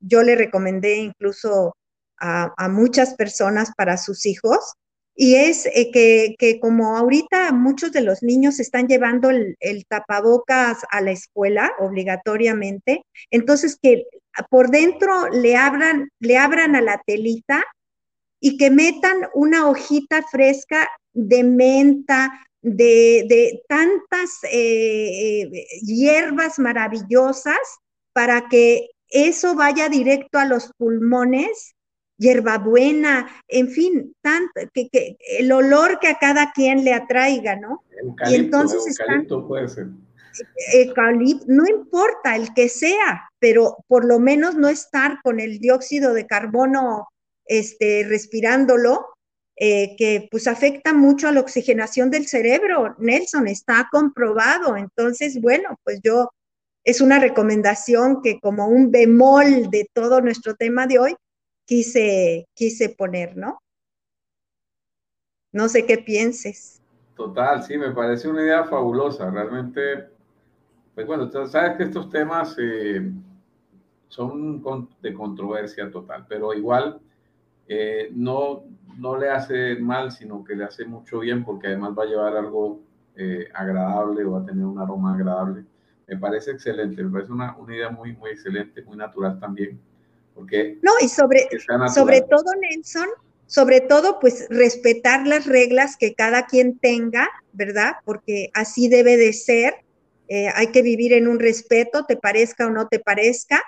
[0.00, 1.76] yo le recomendé incluso
[2.18, 4.74] a, a muchas personas para sus hijos,
[5.18, 5.90] y es eh,
[6.38, 9.56] que, como ahorita muchos de los niños están llevando el,
[9.88, 14.04] tapabocas a la escuela obligatoriamente, entonces que
[14.50, 17.64] por dentro le abran, le abran a la telita
[18.40, 27.58] y que metan una hojita fresca de menta, de, tantas eh, eh, hierbas maravillosas
[28.12, 31.74] para que eso vaya directo a los pulmones
[32.18, 37.84] hierbabuena, en fin, tanto, que, que, el olor que a cada quien le atraiga, ¿no?
[38.26, 39.88] y entonces eucalipto puede ser.
[40.72, 46.14] Eucalipto, no importa el que sea, pero por lo menos no estar con el dióxido
[46.14, 47.06] de carbono
[47.44, 49.06] este, respirándolo,
[49.58, 52.94] eh, que pues afecta mucho a la oxigenación del cerebro.
[52.98, 54.76] Nelson, está comprobado.
[54.76, 56.30] Entonces, bueno, pues yo,
[56.84, 61.16] es una recomendación que como un bemol de todo nuestro tema de hoy,
[61.64, 63.58] quise, quise poner, ¿no?
[65.52, 66.82] No sé qué pienses.
[67.16, 69.30] Total, sí, me parece una idea fabulosa.
[69.30, 70.06] Realmente,
[70.94, 73.10] pues bueno, sabes que estos temas eh,
[74.08, 74.62] son
[75.00, 77.00] de controversia total, pero igual
[77.68, 78.64] eh, no,
[78.98, 82.36] no le hace mal, sino que le hace mucho bien porque además va a llevar
[82.36, 82.80] algo
[83.16, 85.64] eh, agradable o va a tener un aroma agradable.
[86.06, 89.80] Me parece excelente, me parece una, una idea muy, muy excelente, muy natural también
[90.82, 91.48] no, y sobre,
[91.92, 93.08] sobre todo, Nelson,
[93.46, 97.92] sobre todo, pues respetar las reglas que cada quien tenga, ¿verdad?
[98.04, 99.74] Porque así debe de ser.
[100.28, 103.62] Eh, hay que vivir en un respeto, te parezca o no te parezca.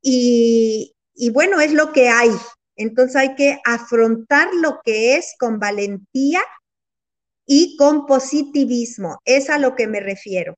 [0.00, 2.30] Y, y bueno, es lo que hay.
[2.82, 6.40] Entonces hay que afrontar lo que es con valentía
[7.46, 9.18] y con positivismo.
[9.24, 10.54] Es a lo que me refiero.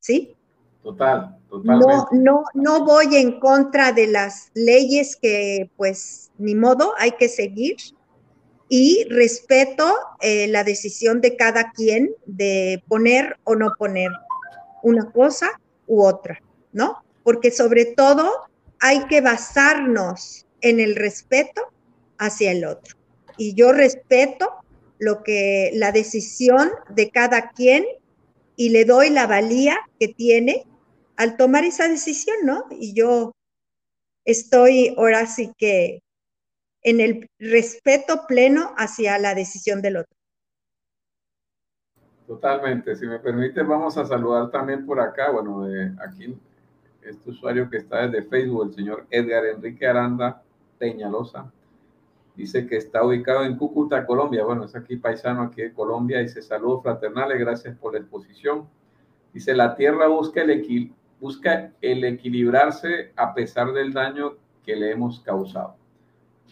[0.00, 0.36] ¿Sí?
[0.82, 7.12] Total, no, no, no voy en contra de las leyes que, pues, ni modo, hay
[7.12, 7.76] que seguir.
[8.68, 14.10] Y respeto eh, la decisión de cada quien de poner o no poner
[14.82, 16.40] una cosa u otra,
[16.72, 17.02] ¿no?
[17.22, 18.30] Porque sobre todo
[18.80, 21.62] hay que basarnos en el respeto
[22.18, 22.96] hacia el otro.
[23.36, 24.50] Y yo respeto
[24.98, 27.84] lo que la decisión de cada quien
[28.56, 30.66] y le doy la valía que tiene
[31.16, 32.64] al tomar esa decisión, ¿no?
[32.70, 33.32] Y yo
[34.24, 36.00] estoy ahora sí que
[36.82, 40.16] en el respeto pleno hacia la decisión del otro.
[42.26, 42.96] Totalmente.
[42.96, 46.36] Si me permite, vamos a saludar también por acá, bueno, de aquí
[47.02, 50.42] este usuario que está desde Facebook, el señor Edgar Enrique Aranda
[50.78, 51.52] Peñalosa,
[52.36, 54.44] dice que está ubicado en Cúcuta, Colombia.
[54.44, 56.20] Bueno, es aquí paisano aquí de Colombia.
[56.20, 58.68] Dice saludos fraternales, gracias por la exposición.
[59.36, 60.42] Dice, la tierra busca
[61.82, 64.32] el, equilibrarse a pesar del daño
[64.64, 65.76] que le hemos causado.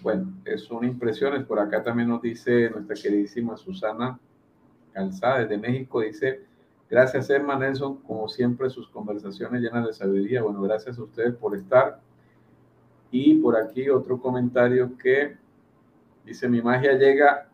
[0.03, 1.45] Bueno, son impresiones.
[1.45, 4.21] Por acá también nos dice nuestra queridísima Susana
[4.93, 6.03] Calzada desde México.
[6.03, 6.43] Dice,
[6.91, 10.43] gracias Emma Nelson, como siempre sus conversaciones llenas de sabiduría.
[10.43, 12.01] Bueno, gracias a ustedes por estar.
[13.17, 15.37] Y por aquí otro comentario que
[16.25, 17.49] dice, mi magia llega,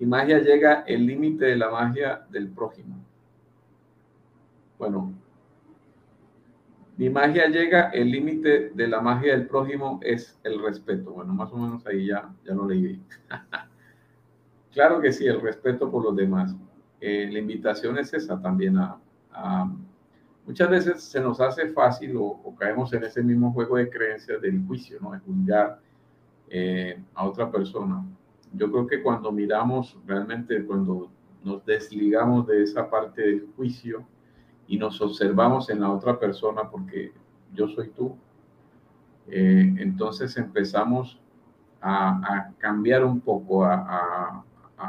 [0.00, 2.96] mi magia llega el límite de la magia del prójimo.
[4.76, 5.14] Bueno,
[6.96, 11.12] Mi magia llega, el límite de la magia del prójimo es el respeto.
[11.12, 13.00] Bueno, más o menos ahí ya, ya lo leí.
[14.72, 16.56] claro que sí, el respeto por los demás.
[17.00, 18.98] Eh, la invitación es esa también a,
[20.46, 24.64] Muchas veces se nos hace fácil o, caemos en ese mismo juego de creencias del
[24.66, 25.12] juicio, ¿no?
[25.12, 25.80] De juzgar
[26.48, 28.04] eh, a otra persona.
[28.52, 31.10] Yo creo que cuando miramos realmente, cuando
[31.42, 34.06] nos desligamos de esa parte del juicio,
[34.68, 37.12] y nos observamos en la otra persona porque
[37.54, 38.16] yo soy tú,
[39.28, 41.20] eh, entonces empezamos
[41.80, 44.44] a, cambiar un poco, a,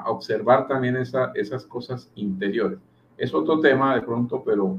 [0.05, 2.79] observar también esa, esas cosas interiores.
[3.17, 4.77] Es otro tema de pronto, pero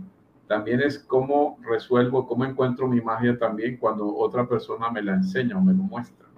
[0.49, 5.57] también es cómo resuelvo, cómo encuentro mi magia también cuando otra persona me la enseña
[5.57, 6.29] o me lo muestra.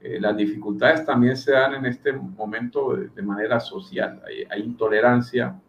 [0.00, 4.22] Eh, las dificultades también se dan en este momento de, manera social.
[4.48, 5.60] hay intolerancia,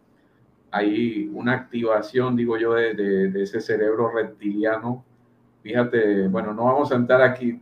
[0.70, 5.04] hay una activación, digo yo, de, ese cerebro reptiliano.
[5.62, 7.60] Fíjate, bueno, no vamos a entrar aquí,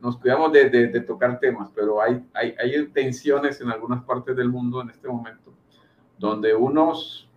[0.00, 4.82] nos cuidamos de, tocar temas, pero hay, hay, hay, tensiones en algunas partes del mundo
[4.82, 5.54] en este momento,
[6.18, 7.29] donde unos,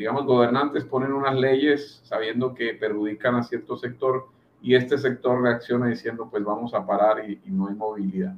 [0.00, 4.28] digamos, gobernantes ponen unas leyes sabiendo que perjudican a cierto sector
[4.62, 8.34] y este sector reacciona diciendo, pues vamos a parar y, y no hay movilidad.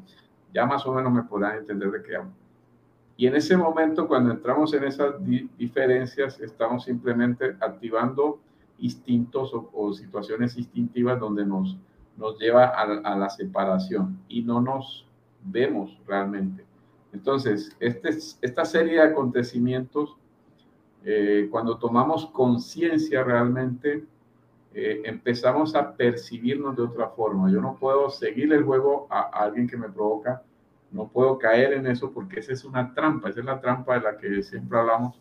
[0.52, 2.32] Ya más o menos me podrán entender de qué hablo.
[3.16, 5.14] Y en ese momento, cuando entramos en esas
[5.56, 8.40] diferencias, estamos simplemente activando
[8.80, 11.76] instintos o, situaciones instintivas donde nos,
[12.16, 15.06] nos lleva a, la separación y no nos
[15.44, 16.64] vemos realmente.
[17.12, 20.16] Entonces, este, esta serie de acontecimientos,
[21.05, 24.05] eh, cuando tomamos conciencia realmente,
[24.74, 27.50] eh, empezamos a percibirnos de otra forma.
[27.50, 30.42] Yo no puedo seguir el juego a alguien que me provoca
[30.92, 34.00] no puedo caer en eso porque esa es una trampa, esa es la trampa de
[34.00, 35.18] la que siempre hablamos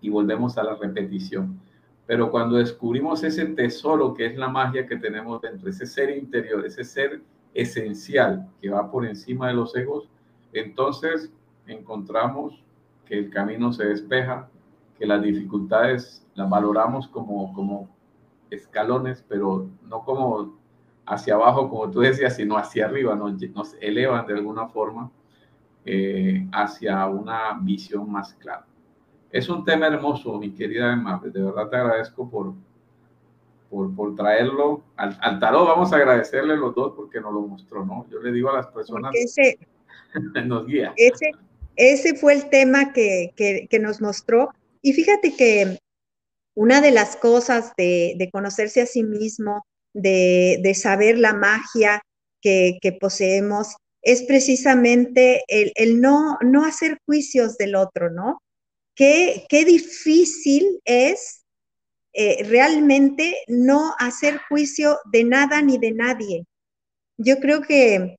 [0.00, 1.60] y volvemos a la repetición.
[2.04, 6.66] Pero cuando descubrimos ese tesoro que es la magia que tenemos dentro, ese ser interior,
[6.66, 7.22] ese ser
[7.54, 10.08] esencial que va por encima de los egos,
[10.52, 11.30] entonces
[11.66, 12.60] encontramos
[13.06, 14.48] que el camino se despeja,
[15.02, 17.88] que las dificultades las valoramos como, como
[18.50, 20.56] escalones, pero no como
[21.04, 25.10] hacia abajo, como tú decías, sino hacia arriba, nos, nos elevan de alguna forma
[25.84, 28.64] eh, hacia una visión más clara.
[29.32, 32.54] Es un tema hermoso, mi querida Emma, de verdad te agradezco por,
[33.70, 35.66] por, por traerlo al, al, tarot.
[35.66, 38.06] Vamos a agradecerle los dos porque nos lo mostró, ¿no?
[38.08, 39.58] Yo le digo a las personas, ese,
[40.46, 40.92] nos guía.
[40.96, 41.32] Ese,
[41.74, 44.52] ese fue el tema que, que, que nos mostró.
[44.82, 45.78] Y fíjate que
[46.54, 49.64] una de las cosas de, conocerse a sí mismo,
[49.94, 52.02] de, saber la magia
[52.40, 58.42] que, poseemos, es precisamente el, no, no hacer juicios del otro, ¿no?
[58.94, 61.44] Qué, qué difícil es
[62.14, 66.44] eh, realmente no hacer juicio de nada ni de nadie.
[67.16, 68.16] Yo creo que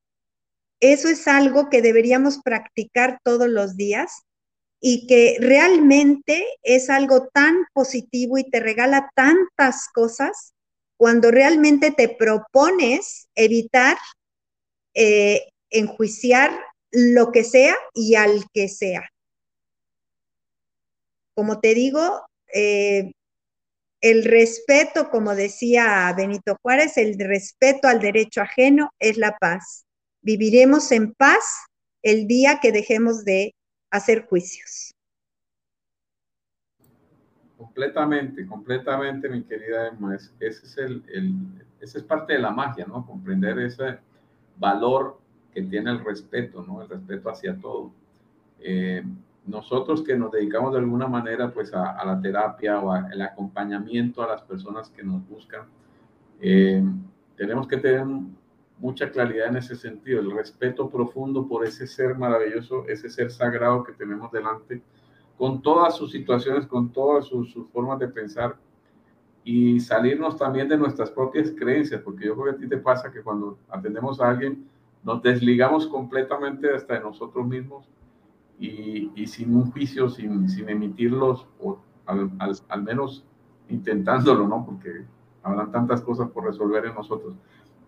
[0.80, 4.24] eso es algo que deberíamos practicar todos los días
[4.86, 10.53] y que realmente es algo tan positivo y te regala tantas cosas
[10.97, 13.97] cuando realmente te propones evitar
[14.93, 16.51] eh, enjuiciar
[16.91, 19.09] lo que sea y al que sea.
[21.34, 22.21] Como te digo,
[22.53, 23.13] eh,
[24.01, 29.86] el respeto, como decía Benito Juárez, el respeto al derecho ajeno es la paz.
[30.21, 31.45] Viviremos en paz
[32.01, 33.53] el día que dejemos de
[33.93, 34.91] hacer juicios.
[37.55, 40.15] Completamente, completamente, mi querida Emma.
[40.15, 41.03] ese, es el,
[41.79, 43.05] ese es parte de la magia, ¿no?
[43.05, 43.99] Comprender ese
[44.57, 45.19] valor
[45.53, 46.81] que tiene el respeto, ¿no?
[46.81, 47.91] El respeto hacia todo.
[48.59, 49.03] Eh,
[49.45, 54.27] nosotros que nos dedicamos de alguna manera, pues, a, la terapia o al acompañamiento a
[54.27, 55.67] las personas que nos buscan,
[56.41, 56.83] eh,
[57.37, 58.07] tenemos que tener
[58.78, 63.84] mucha claridad en ese sentido, el respeto profundo por ese ser maravilloso, ese ser sagrado
[63.84, 64.82] que tenemos delante
[65.38, 68.55] con todas sus situaciones, con todas sus, formas de pensar
[69.43, 73.11] y salirnos también de nuestras propias creencias, porque yo creo que a ti te pasa
[73.11, 74.65] que cuando atendemos a alguien
[75.03, 77.89] nos desligamos completamente hasta de nosotros mismos
[78.59, 82.32] y, sin un juicio, sin, sin emitirlos, o al,
[82.69, 83.26] al, menos
[83.67, 84.65] intentándolo, ¿no?
[84.65, 85.05] Porque
[85.41, 87.36] habrán tantas cosas por resolver en nosotros.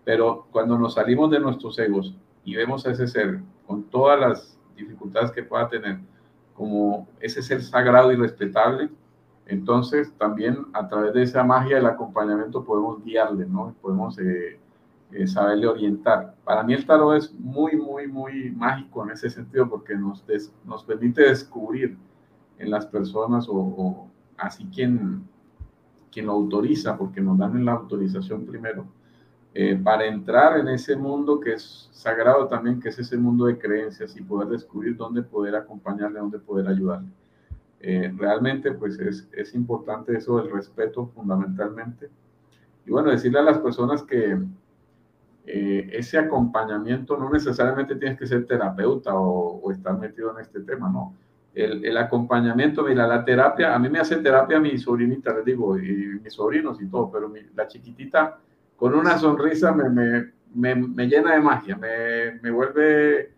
[0.06, 4.58] Pero cuando nos salimos de nuestros egos y vemos a ese ser con todas las
[4.76, 5.98] dificultades que pueda tener,
[6.54, 8.88] como ese ser sagrado y respetable,
[9.46, 13.74] entonces también a través de esa magia del acompañamiento podemos guiarle, ¿no?
[13.82, 14.60] Podemos eh,
[15.10, 16.36] eh, saberle orientar.
[16.44, 20.24] Para mí el tarot es muy, muy, muy mágico en ese sentido porque nos,
[20.64, 21.98] nos permite descubrir
[22.60, 24.06] en las personas o,
[24.38, 25.24] así quien,
[26.12, 28.86] quien lo autoriza, porque nos dan la autorización primero,
[29.58, 33.56] eh, para entrar en ese mundo que es sagrado también, que es ese mundo de
[33.56, 37.08] creencias y poder descubrir dónde poder acompañarle, dónde poder ayudarle.
[37.80, 42.10] Eh, realmente, pues es, es importante eso del respeto fundamentalmente.
[42.84, 44.38] Y bueno, decirle a las personas que
[45.46, 50.90] eh, ese acompañamiento no necesariamente tienes que ser terapeuta o, estar metido en este tema,
[50.90, 51.14] ¿no?
[51.54, 55.78] El, el, acompañamiento, mira, la terapia, a mí me hace terapia mi sobrinita, les digo,
[55.78, 58.38] y mis sobrinos y todo, pero la chiquitita
[58.76, 63.32] con una sonrisa me, me, me, me llena de magia, me, vuelve,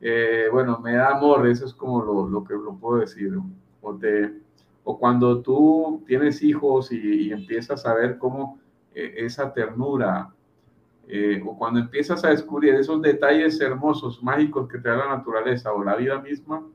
[0.00, 3.32] eh, bueno, me da amor, eso es como lo, lo que lo puedo decir.
[3.80, 4.32] O, te,
[4.84, 8.58] o cuando tú tienes hijos y, empiezas a ver cómo
[8.94, 10.32] eh, esa ternura,
[11.06, 15.72] eh, o cuando empiezas a descubrir esos detalles hermosos, mágicos que te da la naturaleza
[15.72, 16.66] o la vida misma,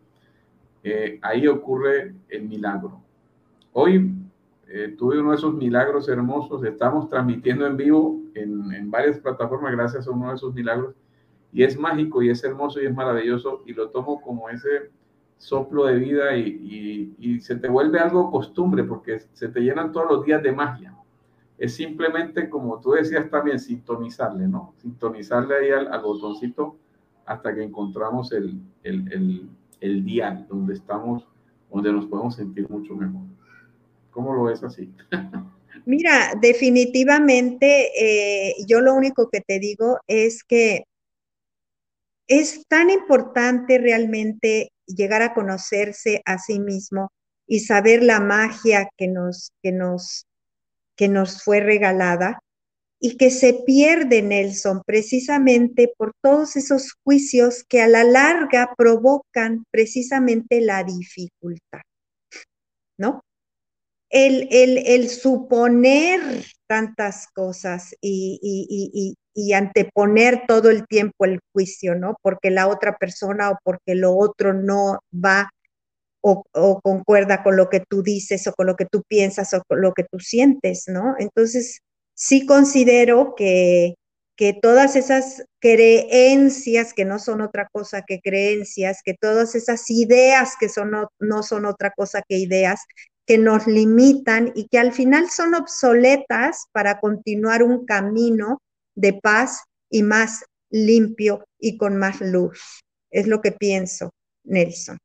[1.21, 3.01] ahí ocurre el milagro.
[3.73, 4.15] Hoy
[4.69, 9.71] eh, tuve uno de esos milagros hermosos, estamos transmitiendo en vivo en, en, varias plataformas
[9.71, 10.95] gracias a uno de esos milagros,
[11.51, 14.91] y es mágico y es hermoso y es maravilloso, y lo tomo como ese
[15.37, 20.07] soplo de vida y, y, se te vuelve algo costumbre porque se te llenan todos
[20.09, 20.93] los días de magia
[21.59, 24.73] es simplemente, como tú decías también, sintonizarle, ¿no?
[24.77, 26.77] Sintonizarle ahí al, botoncito
[27.25, 29.49] hasta que encontramos el, el, el,
[29.81, 31.27] el dial donde estamos,
[31.69, 33.23] donde nos podemos sentir mucho mejor.
[34.11, 34.93] ¿Cómo lo ves así?
[35.85, 40.83] Mira, definitivamente eh, yo lo único que te digo es que
[42.27, 47.11] es tan importante realmente llegar a conocerse a sí mismo
[47.47, 50.25] y saber la magia que nos, que nos
[50.99, 52.43] que nos fue regalada
[52.99, 59.63] y que se pierde, Nelson, precisamente por todos esos juicios que a la larga provocan
[59.71, 61.83] precisamente la dificultad,
[62.97, 63.21] ¿no?
[64.09, 66.19] El, el, suponer
[66.67, 68.39] tantas cosas y,
[69.35, 72.17] y, anteponer todo el tiempo el juicio, ¿no?
[72.21, 75.49] Porque la otra persona o porque lo otro no va
[76.21, 79.81] o, concuerda con lo que tú dices o con lo que tú piensas o con
[79.81, 81.15] lo que tú sientes, ¿no?
[81.19, 81.81] Entonces,
[82.13, 83.95] sí considero que,
[84.35, 90.53] que todas esas creencias, que no son otra cosa que creencias, que todas esas ideas
[90.59, 92.81] que son, no, no son otra cosa que ideas,
[93.29, 98.59] que nos limitan y que al final son obsoletas para continuar un camino
[98.95, 102.81] de paz y más limpio y con más luz.
[103.11, 104.09] Es lo que pienso,
[104.45, 104.97] Nelson.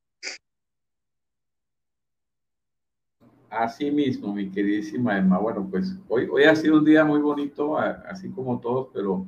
[3.51, 5.39] Así mismo, mi queridísima Emma.
[5.39, 9.27] Bueno, pues hoy, hoy ha sido un día muy bonito, así como todos, pero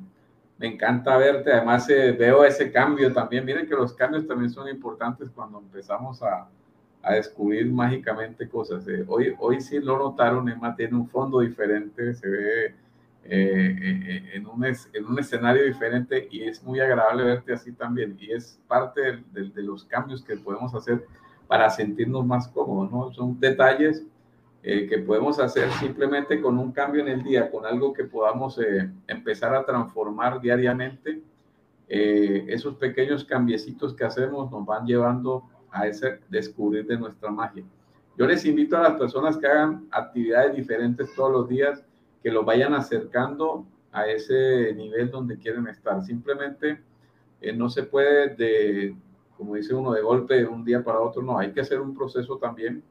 [0.57, 1.53] me encanta verte.
[1.53, 3.45] Además, eh, veo ese cambio también.
[3.45, 6.49] Miren que los cambios también son importantes cuando empezamos a,
[7.07, 8.87] a descubrir mágicamente cosas.
[8.87, 9.05] Eh.
[9.07, 12.75] hoy, hoy sí lo notaron, Emma tiene un fondo diferente, se ve
[13.23, 18.17] eh, en, un en, un escenario diferente y es muy agradable verte así también.
[18.19, 21.05] Y es parte de, de los cambios que podemos hacer
[21.47, 23.13] para sentirnos más cómodos, ¿no?
[23.13, 24.05] Son detalles
[24.69, 28.59] eh, que podemos hacer simplemente con un cambio en el día, con algo que podamos
[28.59, 31.21] eh, empezar a transformar diariamente.
[31.87, 35.43] Eh, esos pequeños cambiecitos que hacemos nos van llevando
[35.79, 37.63] a ese descubrir de nuestra magia.
[38.17, 41.83] Yo les invito a las personas que hagan actividades diferentes todos los días,
[42.23, 46.03] que los vayan acercando a ese nivel donde quieren estar.
[46.03, 46.81] Simplemente
[47.55, 48.95] no se puede de,
[49.37, 51.95] como dice uno, de golpe de un día para otro, no, hay que hacer un
[51.95, 52.83] proceso también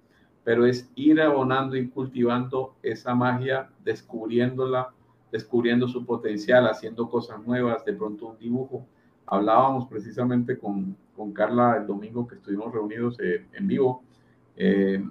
[0.47, 4.95] pero es ir abonando y cultivando esa magia, descubriéndola,
[5.33, 8.87] descubriendo su potencial, haciendo cosas nuevas, de pronto un dibujo.
[9.27, 14.03] Hablábamos precisamente con, con Carla el domingo que estuvimos reunidos eh, en vivo,
[14.57, 15.03] eh,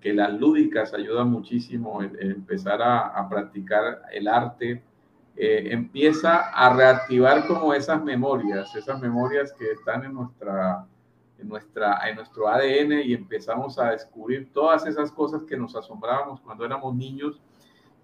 [0.00, 4.82] que las lúdicas ayudan muchísimo en, empezar a, a, practicar el arte,
[5.36, 10.86] eh, empieza a reactivar como esas memorias, esas memorias que están en nuestra
[11.38, 16.40] en, nuestra, en nuestro ADN y empezamos a descubrir todas esas cosas que nos asombrábamos
[16.40, 17.40] cuando éramos niños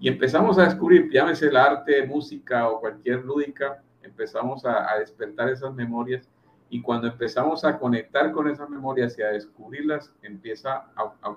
[0.01, 5.75] y empezamos a descubrir, llámese el arte, música o cualquier lúdica, empezamos a, despertar esas
[5.75, 6.29] memorias
[6.70, 10.86] y cuando empezamos a conectar con esas memorias y a descubrirlas, empieza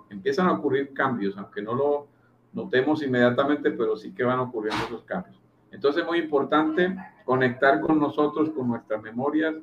[0.09, 2.07] empiezan a ocurrir cambios, aunque no lo
[2.53, 5.41] notemos inmediatamente, pero sí que van ocurriendo esos cambios.
[5.71, 9.55] Entonces es muy importante conectar con nosotros, con nuestras memorias,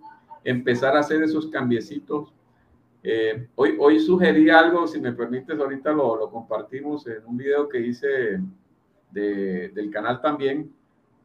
[0.43, 2.33] empezar a hacer esos cambiecitos.
[3.03, 7.81] Eh, hoy, hoy sugerí algo, si me permites, ahorita lo, compartimos en un video que
[7.81, 8.41] hice
[9.11, 10.73] de, del canal también,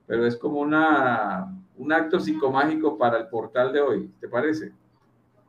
[0.07, 4.71] pero es como una, un acto psicomágico para el portal de hoy, ¿te parece?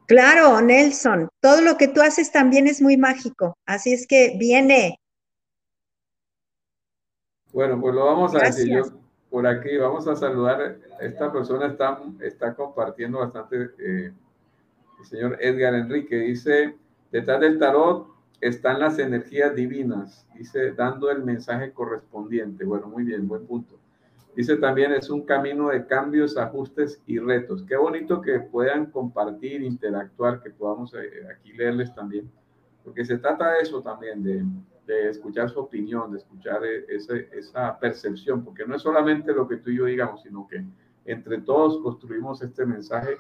[0.07, 4.99] Claro, Nelson, todo lo que tú haces también es muy mágico, así es que viene,
[7.55, 8.83] Bueno, pues lo vamos a decir yo
[9.31, 9.77] por aquí.
[9.77, 10.77] Vamos a saludar.
[11.01, 13.71] Esta persona está, está compartiendo bastante.
[13.79, 14.13] Eh,
[14.99, 16.77] el señor Edgar Enrique dice:
[17.13, 18.09] Detrás del tarot
[18.41, 20.27] están las energías divinas.
[20.35, 22.65] Dice, dando el mensaje correspondiente.
[22.65, 23.79] Bueno, muy bien, buen punto.
[24.37, 27.63] Dice también, es un camino de cambios, ajustes y retos.
[27.63, 32.31] Qué bonito que puedan compartir, interactuar, que podamos eh, aquí leerles también.
[32.83, 34.45] Porque se trata de eso también, de
[34.87, 39.49] de escuchar su opinión, de escuchar e, ese, esa percepción, porque no es solamente lo
[39.49, 40.65] que tú y yo digamos, sino que
[41.07, 43.17] entre todos construimos este mensaje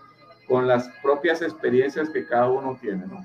[0.46, 3.24] con las propias experiencias que cada uno tiene, ¿no?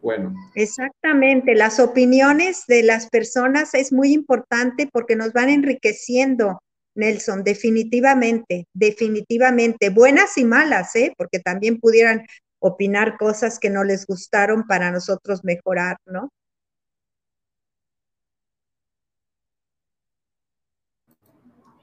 [0.00, 0.34] Bueno.
[0.54, 6.60] Exactamente, las opiniones de las personas es muy importante porque nos van enriqueciendo,
[6.94, 11.12] Nelson, definitivamente, definitivamente, buenas y malas, ¿eh?
[11.16, 12.26] Porque también pudieran
[12.58, 16.30] opinar cosas que no les gustaron para nosotros mejorar, ¿no?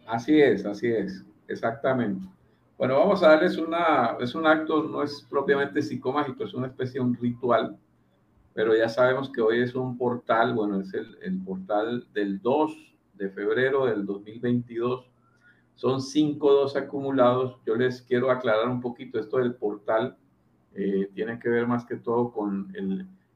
[0.07, 2.27] Así es, así es, exactamente.
[2.77, 6.99] Bueno, vamos a darles una, es un acto, no es propiamente psicomágico, es una especie
[6.99, 7.77] de un ritual,
[8.53, 12.90] pero ya sabemos que hoy es un portal, bueno, es el, el portal del 2
[13.21, 15.09] de febrero del 2022.
[15.75, 17.57] Son cinco dos acumulados.
[17.65, 20.17] Yo les quiero aclarar un poquito esto del portal.
[20.75, 22.71] Eh, tiene que ver más que todo con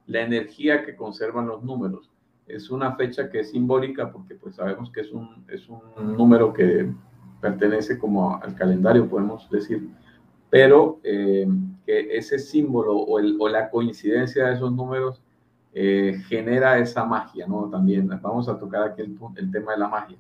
[0.08, 2.12] la energía que conservan los números
[2.48, 6.54] es una fecha que es simbólica porque pues sabemos que es un, es un número
[6.54, 6.92] que
[7.42, 9.90] pertenece como al calendario, podemos decir,
[10.50, 11.48] pero eh,
[11.86, 15.22] que ese símbolo o, la coincidencia de esos números
[15.78, 17.70] eh, genera esa magia, ¿no?
[17.70, 20.18] También vamos a tocar aquí el, tema de la magia,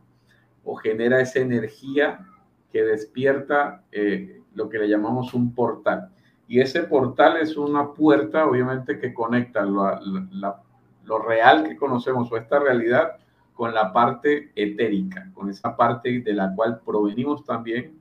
[0.65, 2.27] o genera esa energía
[2.73, 6.09] que despierta eh, lo que le llamamos un portal.
[6.45, 10.01] Y ese portal es una puerta, obviamente, que conecta la,
[10.31, 10.61] la,
[11.05, 13.13] lo real que conocemos o esta realidad
[13.53, 17.97] con la parte etérica, con esa parte de la cual provenimos también,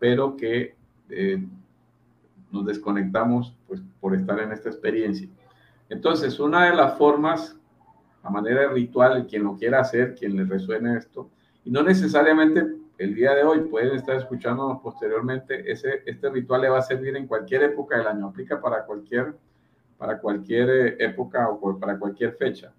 [0.00, 0.74] pero que
[1.08, 1.46] eh,
[2.50, 5.28] nos desconectamos pues, por estar en esta experiencia.
[5.88, 7.58] Entonces, una de las formas,
[8.22, 11.30] a manera ritual, quien lo quiera hacer, quien le resuene esto,
[11.64, 12.64] y no necesariamente
[12.98, 17.16] el día de hoy, pueden estar escuchándonos posteriormente, ese, este ritual le va a servir
[17.16, 19.34] en cualquier época del año, aplica para cualquier
[19.98, 22.72] para cualquier eh, época o para cualquier fecha.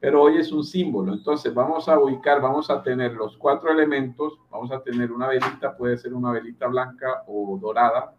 [0.00, 1.12] Pero hoy es un símbolo.
[1.12, 4.38] Entonces vamos a ubicar, vamos a tener los cuatro elementos.
[4.50, 8.12] Vamos a tener una velita, puede ser una velita blanca o dorada.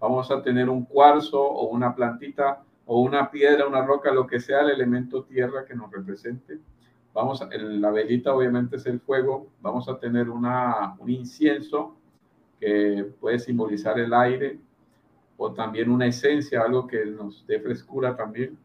[0.00, 2.62] Vamos a tener un cuarzo o una plantita
[2.92, 6.58] o una piedra, una roca, lo que sea el elemento tierra que nos represente.
[7.14, 9.46] Vamos a, la velita obviamente es el fuego.
[9.60, 11.96] Vamos a tener una, un incienso
[12.58, 14.58] que puede simbolizar el aire,
[15.36, 18.58] o también una esencia, algo que nos dé frescura también.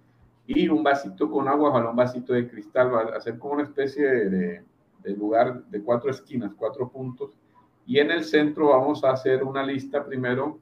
[0.48, 3.64] Y un vasito con agua, ojalá un vasito de cristal, va a ser como una
[3.64, 4.64] especie de,
[5.04, 7.38] de, lugar de cuatro esquinas, cuatro puntos.
[7.86, 10.58] Y en el centro vamos a hacer una lista primero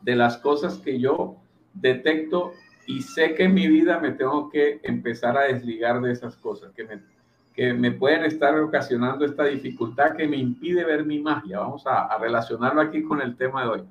[0.00, 1.36] de las cosas que yo
[1.74, 2.54] detecto
[2.90, 6.72] y sé que en mi vida me tengo que empezar a desligar de esas cosas
[6.72, 7.00] que me,
[7.54, 11.60] que me pueden estar ocasionando esta dificultad que me impide ver mi magia.
[11.60, 13.82] Vamos a, relacionarlo aquí con el tema de hoy.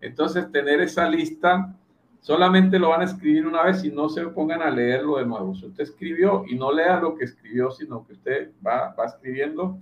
[0.00, 1.74] Entonces, tener esa lista,
[2.20, 5.52] solamente lo van a escribir una vez y no se pongan a leerlo de nuevo.
[5.56, 9.78] Si usted escribió y no lea lo que escribió, sino que usted va, va escribiendo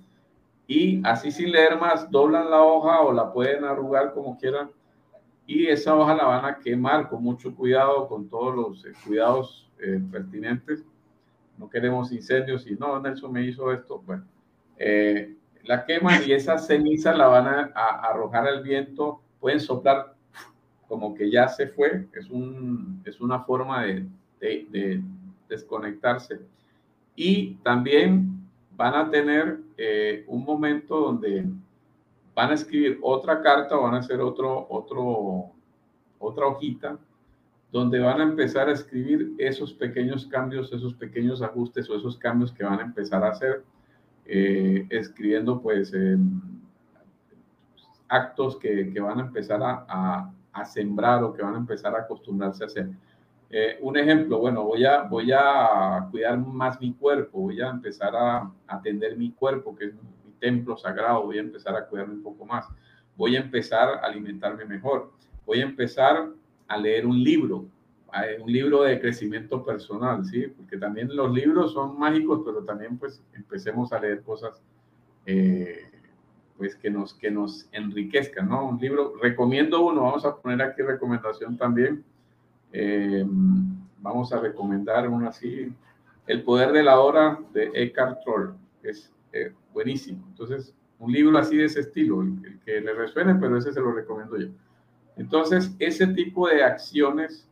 [0.67, 4.71] y así sin leer más, doblan la hoja o la pueden arrugar como quieran
[5.47, 9.69] y esa hoja la van a quemar con mucho cuidado, con todos los eh, cuidados
[9.81, 10.85] eh, pertinentes.
[11.59, 14.03] No queremos incendios y no, Nelson me hizo esto.
[14.07, 14.25] Bueno,
[14.79, 20.15] eh, la queman y esa ceniza la van a, a arrojar al viento pueden soplar
[20.93, 24.07] como que ya se fue, es, un, es una forma de,
[24.41, 25.03] de,
[25.49, 26.41] desconectarse.
[27.17, 28.47] Y también
[28.77, 31.47] van a tener eh, un momento donde
[32.35, 35.53] van a escribir otra carta o van a hacer otro, otro,
[36.19, 36.99] otra hojita
[37.73, 42.53] donde van a empezar a escribir esos pequeños cambios, esos pequeños ajustes o esos cambios
[42.53, 43.65] que van a empezar a hacer,
[44.27, 45.91] eh, escribiendo pues
[48.09, 52.01] actos que, que van a empezar a, a, sembrar o que van a empezar a
[52.01, 52.91] acostumbrarse a hacer.
[53.49, 58.15] Eh, un ejemplo, bueno, voy a, voy a cuidar más mi cuerpo, voy a empezar
[58.15, 59.95] a atender mi cuerpo, que es
[60.43, 62.67] templo sagrado, voy a empezar a cuidarme un poco más,
[63.17, 65.13] voy a empezar a alimentarme mejor,
[65.47, 66.31] voy a empezar
[66.67, 67.67] a leer un libro,
[68.13, 70.49] eh, un libro de crecimiento personal, ¿sí?
[70.49, 74.61] Porque también los libros son mágicos, pero también pues empecemos a leer cosas
[75.27, 75.89] eh,
[76.59, 78.69] pues que nos, que nos enriquezcan, ¿no?
[78.69, 82.05] Un libro, recomiendo uno, vamos a poner aquí recomendación también.
[82.73, 83.25] Eh,
[84.03, 85.73] vamos a recomendar uno así,
[86.27, 88.53] El poder de la hora de Eckhart Tolle.
[88.83, 90.25] Es eh, buenísimo.
[90.29, 93.93] Entonces, un libro así de ese estilo, el, que le resuene, pero ese se lo
[93.93, 94.49] recomiendo yo.
[95.17, 97.49] Entonces, ese tipo de acciones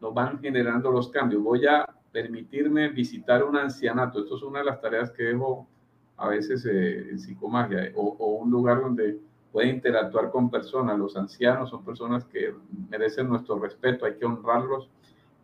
[0.00, 1.42] nos van generando los cambios.
[1.42, 4.20] Voy a permitirme visitar un ancianato.
[4.20, 5.68] Esto es una de las tareas que dejo
[6.16, 9.18] a veces eh, en psicomagia o, o, un lugar donde
[9.52, 10.98] puede interactuar con personas.
[10.98, 12.54] Los ancianos son personas que
[12.88, 14.88] merecen nuestro respeto, hay que honrarlos.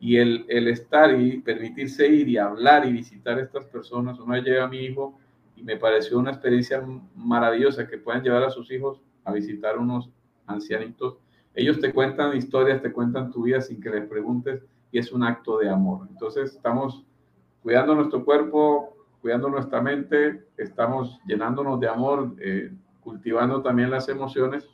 [0.00, 4.18] Y el, el estar y permitirse ir y hablar y visitar a estas personas.
[4.18, 5.18] Una vez a mi hijo
[5.56, 6.82] y me pareció una experiencia
[7.14, 10.10] maravillosa que puedan llevar a sus hijos a visitar unos
[10.46, 11.18] ancianitos.
[11.54, 15.22] Ellos te cuentan historias, te cuentan tu vida sin que les preguntes y es un
[15.22, 16.06] acto de amor.
[16.10, 17.04] Entonces estamos
[17.62, 24.68] cuidando nuestro cuerpo, cuidando nuestra mente, estamos llenándonos de amor, eh, cultivando también las emociones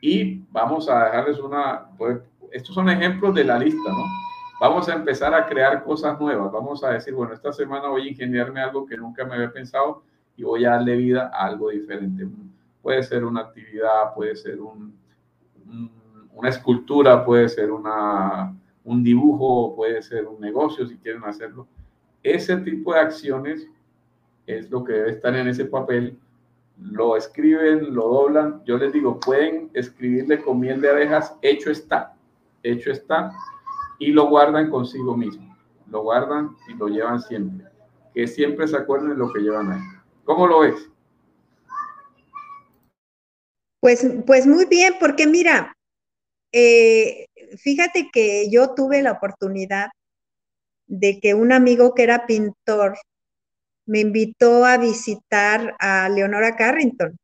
[0.00, 2.18] y vamos a dejarles una, pues,
[2.52, 4.25] estos son ejemplos de la lista, ¿no?
[4.58, 8.10] Vamos a empezar a crear cosas nuevas, vamos a decir, bueno, esta semana voy a
[8.10, 10.02] ingeniarme algo que nunca me había pensado
[10.34, 12.26] y voy a darle vida a algo diferente.
[12.80, 14.94] Puede ser una actividad, puede ser un,
[16.32, 21.66] una escultura, puede ser un dibujo, puede ser un negocio si quieren hacerlo.
[22.22, 23.68] Ese tipo de acciones
[24.46, 26.18] es lo que debe estar en ese papel.
[26.78, 28.62] Lo escriben, lo doblan.
[28.64, 32.14] Yo les digo, pueden escribirle con miel de abejas, hecho está,
[32.62, 33.32] hecho está,
[33.98, 35.56] y lo guardan consigo mismo.
[35.88, 37.66] Lo guardan y lo llevan siempre.
[38.14, 39.80] Que siempre se acuerden de lo que llevan ahí.
[40.24, 40.90] ¿Cómo lo ves?
[43.80, 45.76] Pues, pues muy bien, porque mira,
[46.52, 47.26] eh,
[47.58, 49.90] fíjate que yo tuve la oportunidad
[50.86, 52.98] de que un amigo que era pintor
[53.86, 57.16] me invitó a visitar a Leonora Carrington.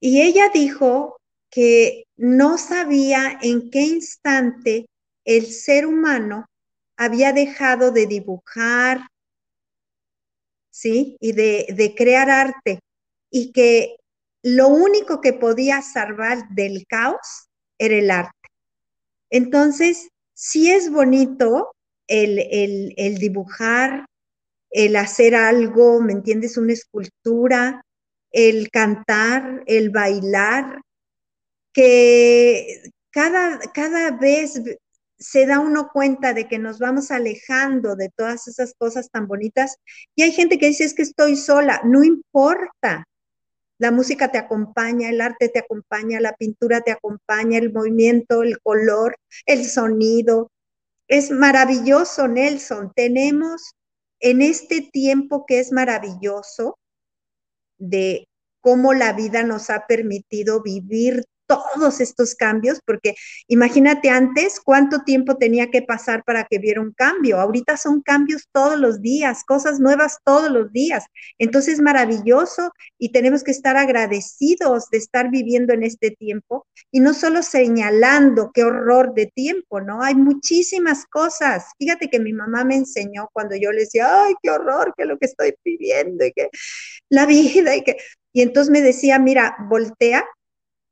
[0.00, 1.18] Y ella dijo
[1.50, 4.86] que no sabía en qué instante
[5.24, 6.46] el ser humano
[6.96, 9.08] había dejado de dibujar,
[10.70, 11.16] ¿sí?
[11.20, 12.80] Y de, crear arte.
[13.30, 13.96] Y que
[14.42, 17.48] lo único que podía salvar del caos
[17.78, 18.32] era el arte.
[19.30, 21.72] Entonces, sí es bonito
[22.06, 22.38] el,
[22.96, 24.06] el, dibujar,
[24.70, 26.56] el hacer algo, ¿me entiendes?
[26.56, 27.82] Una escultura,
[28.30, 30.80] el cantar, el bailar,
[31.78, 34.60] que cada, cada vez
[35.16, 39.76] se da uno cuenta de que nos vamos alejando de todas esas cosas tan bonitas.
[40.16, 43.06] Y hay gente que dice, es que estoy sola, no importa.
[43.78, 48.58] La música te acompaña, el arte te acompaña, la pintura te acompaña, el movimiento, el
[48.58, 49.14] color,
[49.46, 50.50] el sonido.
[51.06, 52.90] Es maravilloso, Nelson.
[52.92, 53.76] Tenemos
[54.18, 56.76] en este tiempo que es maravilloso
[57.78, 58.26] de
[58.60, 63.16] cómo la vida nos ha permitido vivir todos estos cambios, porque
[63.48, 67.40] imagínate antes cuánto tiempo tenía que pasar para que viera un cambio.
[67.40, 71.06] Ahorita son cambios todos los días, cosas nuevas todos los días.
[71.38, 77.14] Entonces, maravilloso y tenemos que estar agradecidos de estar viviendo en este tiempo y no
[77.14, 80.02] solo señalando qué horror de tiempo, ¿no?
[80.02, 81.66] Hay muchísimas cosas.
[81.78, 85.18] Fíjate que mi mamá me enseñó cuando yo le decía, ay, qué horror, que lo
[85.18, 86.50] que estoy viviendo y que
[87.08, 87.96] la vida y que...
[88.32, 90.24] Y entonces me decía, mira, voltea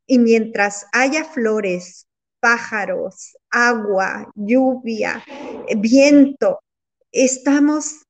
[0.07, 2.07] y mientras haya flores,
[2.41, 5.25] pájaros, agua, lluvia,
[5.77, 6.61] viento,
[7.11, 8.03] estamos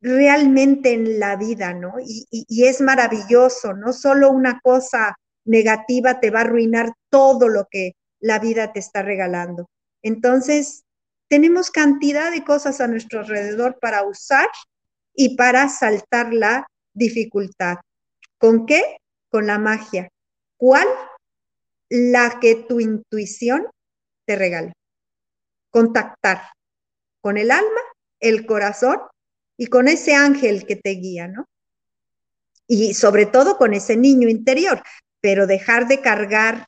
[0.00, 1.94] realmente en la vida, ¿no?
[2.00, 2.26] Y,
[2.64, 8.38] es maravilloso, no solo una cosa negativa te va a arruinar todo lo que la
[8.38, 9.66] vida te está regalando.
[10.02, 10.84] Entonces,
[11.28, 14.48] tenemos cantidad de cosas a nuestro alrededor para usar
[15.14, 17.76] y para saltar la dificultad.
[18.38, 18.98] ¿Con qué?
[19.30, 20.08] Con la magia.
[20.56, 20.86] ¿Cuál?
[21.88, 23.66] La que tu intuición
[24.26, 24.72] te regala.
[25.70, 26.42] Contactar
[27.20, 27.80] con el alma,
[28.20, 28.98] el corazón
[29.56, 31.46] y con ese ángel que te guía, ¿no?
[32.66, 34.82] Y sobre todo con ese niño interior,
[35.20, 36.66] pero dejar de cargar,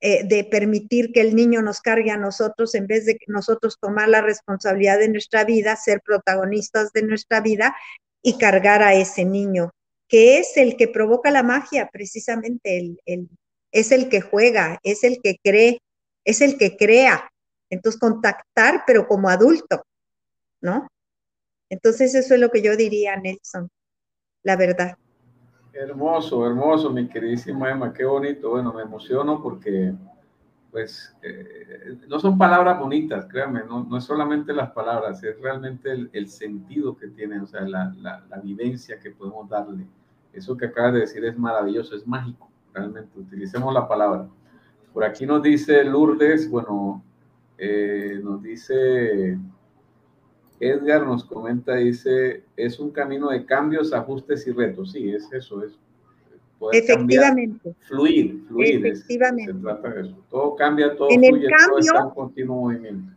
[0.00, 4.08] eh, de permitir que el niño nos cargue a nosotros en vez de nosotros tomar
[4.08, 7.76] la responsabilidad de nuestra vida, ser protagonistas de nuestra vida
[8.22, 9.72] y cargar a ese niño,
[10.08, 13.28] que es el que provoca la magia, precisamente el,
[13.72, 15.80] es el que juega, es el que cree,
[16.24, 17.30] es el que crea.
[17.70, 19.82] Entonces, contactar, pero como adulto,
[20.60, 20.88] ¿no?
[21.68, 23.68] Entonces, eso es lo que yo diría, Nelson,
[24.42, 24.96] la verdad.
[25.72, 28.50] Hermoso, hermoso, mi queridísima Emma, qué bonito.
[28.50, 29.92] Bueno, me emociono porque,
[30.70, 36.28] pues, eh, no son palabras bonitas, créanme, no, es solamente las palabras, es realmente el,
[36.28, 39.86] sentido que tiene, o sea, la, la vivencia que podemos darle.
[40.32, 44.28] Eso que acabas de decir es maravilloso, es mágico realmente, utilicemos la palabra.
[44.92, 47.02] Por aquí nos dice Lourdes, bueno,
[47.56, 49.38] eh, nos dice
[50.60, 54.92] Edgar nos comenta, dice, es un camino de cambios, ajustes y retos.
[54.92, 55.78] Sí, es eso, es
[56.72, 57.74] Efectivamente.
[57.80, 58.84] fluir, fluir.
[58.84, 59.52] Efectivamente.
[59.52, 60.16] se trata de eso.
[60.28, 63.12] Todo cambia, todo en fluye, el cambio, todo está en continuo movimiento.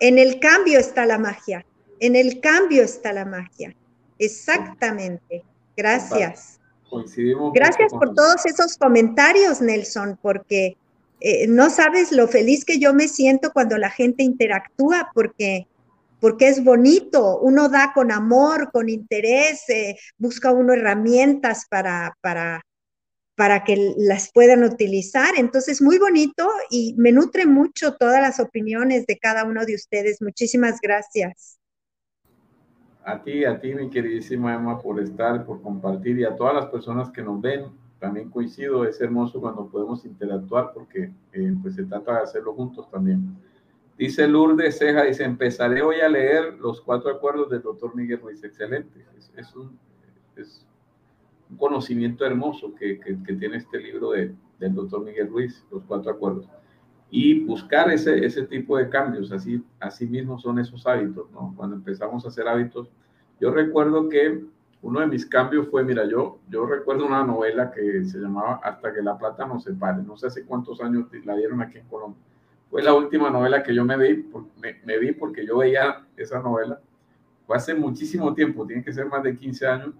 [0.00, 1.64] En el cambio está la magia.
[2.00, 3.74] En el cambio está la magia.
[4.18, 5.44] Exactamente.
[5.76, 6.60] Gracias.
[6.88, 7.52] Coincidimos.
[7.52, 10.76] Gracias por todos esos comentarios, Nelson, porque
[11.20, 15.66] eh, no sabes lo feliz que yo me siento cuando la gente interactúa, porque
[16.20, 22.62] porque es bonito, uno da con amor, con interés, eh, busca uno herramientas para, para,
[23.36, 25.34] para que las puedan utilizar.
[25.36, 30.22] Entonces, muy bonito y me nutre mucho todas las opiniones de cada uno de ustedes.
[30.22, 31.58] Muchísimas gracias.
[33.06, 36.66] A ti, a ti, mi queridísima Emma, por estar, por compartir y a todas las
[36.66, 37.66] personas que nos ven.
[38.00, 42.90] También coincido, es hermoso cuando podemos interactuar porque eh, pues se trata de hacerlo juntos
[42.90, 43.36] también.
[43.96, 48.42] Dice Lourdes Ceja, dice, empezaré hoy a leer los cuatro acuerdos del doctor Miguel Ruiz.
[48.42, 49.06] Excelente.
[49.36, 49.78] Es, un,
[51.56, 52.98] conocimiento hermoso que,
[53.38, 56.48] tiene este libro de, del doctor Miguel Ruiz, los cuatro acuerdos.
[57.10, 61.54] Y buscar ese, ese tipo de cambios, así, así mismo son esos hábitos, ¿no?
[61.56, 62.88] Cuando empezamos a hacer hábitos,
[63.40, 64.44] yo recuerdo que
[64.82, 68.92] uno de mis cambios fue, mira, yo, yo recuerdo una novela que se llamaba Hasta
[68.92, 70.02] que la plata nos separe.
[70.02, 72.20] No sé hace cuántos años la dieron aquí en Colombia
[72.70, 74.26] fue la última novela que yo me vi,
[74.84, 76.80] me, vi porque yo veía esa novela.
[77.46, 79.94] Fue hace muchísimo tiempo, tiene que ser más de 15 años.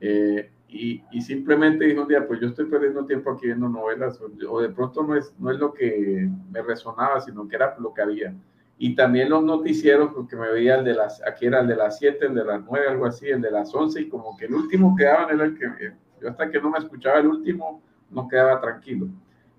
[0.00, 4.20] Eh, y, y, simplemente dije un día, pues yo estoy perdiendo tiempo aquí viendo novelas,
[4.20, 7.94] o, de pronto no es, no es lo que me resonaba, sino que era lo
[7.94, 8.34] que había.
[8.76, 11.98] Y también los noticieros, porque me veía el de las, aquí era el de las
[11.98, 14.54] 7, el de las 9, algo así, el de las 11, y como que el
[14.54, 18.28] último que daban era el que, yo hasta que no me escuchaba el último, no
[18.28, 19.08] quedaba tranquilo.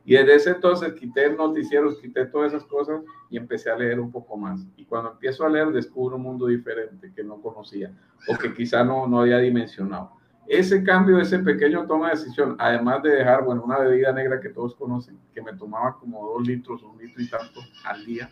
[0.06, 4.12] Y desde ese entonces quité noticieros, quité todas esas cosas y empecé a leer un
[4.12, 4.66] poco más.
[4.78, 7.92] Y cuando empiezo a leer descubro un mundo diferente que no conocía
[8.28, 10.19] o que quizá no, no había dimensionado.
[10.50, 14.50] Ese cambio, ese pequeño toma de decisión, además de dejar, bueno, una bebida negra que
[14.50, 18.28] todos conocen, que me tomaba como dos litros, un litro y tanto al día,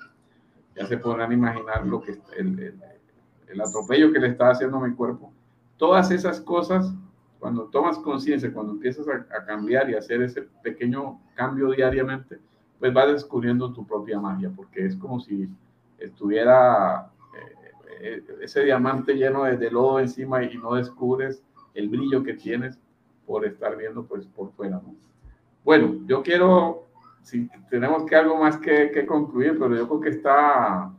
[0.76, 2.82] ya se podrán imaginar lo que el, el,
[3.48, 5.32] el atropello que le estaba haciendo a mi cuerpo.
[5.78, 6.92] Todas esas cosas
[7.40, 12.40] cuando tomas conciencia, cuando empiezas a, cambiar y hacer ese pequeño cambio diariamente,
[12.80, 15.50] pues vas descubriendo tu propia magia, porque es como si
[16.00, 21.44] estuviera eh, eh, ese diamante lleno de, lodo encima y no descubres
[21.78, 22.80] el brillo que tienes
[23.26, 24.82] por estar viendo pues por fuera.
[25.64, 26.88] Bueno, yo quiero,
[27.22, 30.92] si tenemos que algo más que, que concluir, pero yo creo que está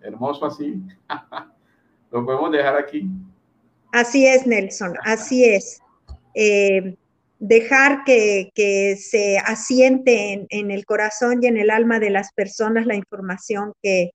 [0.00, 0.82] hermoso así.
[2.10, 3.08] Lo podemos dejar aquí.
[3.92, 5.80] Así es, Nelson, así es.
[6.34, 6.96] Eh,
[7.38, 8.50] dejar que,
[9.00, 14.10] se asiente en, el corazón y en el alma de las personas la información que,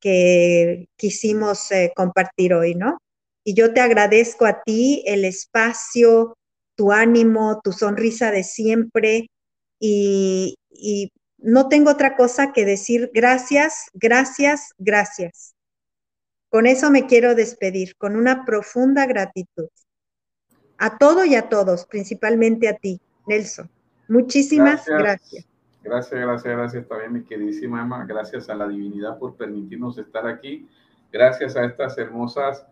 [0.00, 2.98] que quisimos eh, compartir hoy, ¿no?
[3.44, 6.36] Y yo te agradezco a ti el espacio,
[6.74, 9.30] tu ánimo, tu sonrisa de siempre
[9.78, 15.54] y, y no tengo otra cosa que decir gracias, gracias, gracias.
[16.48, 19.68] Con eso me quiero despedir, con una profunda gratitud.
[20.78, 23.70] A todo y a todos, principalmente a ti, Nelson.
[24.08, 25.46] Muchísimas gracias.
[25.82, 28.06] Gracias, gracias, gracias, también mi queridísima Emma.
[28.06, 30.66] Gracias a la divinidad por permitirnos estar aquí.
[31.12, 32.66] Gracias a estas hermosas,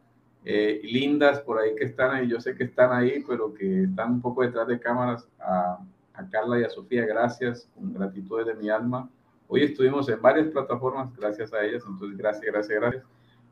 [0.44, 2.28] eh, lindas por ahí que están ahí.
[2.28, 5.28] Yo sé que están ahí, pero que están un poco detrás de cámaras.
[5.40, 5.78] A,
[6.14, 9.08] a Carla y a Sofía, gracias, con gratitud de mi alma.
[9.48, 11.82] Hoy estuvimos en varias plataformas, gracias a ellas.
[11.86, 13.04] Entonces, gracias, gracias, gracias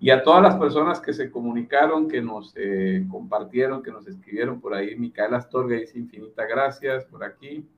[0.02, 4.58] y a todas las personas que se comunicaron, que nos eh, compartieron, que nos escribieron
[4.58, 4.96] por ahí.
[4.96, 7.68] Micaela Astorga dice infinita gracias por aquí.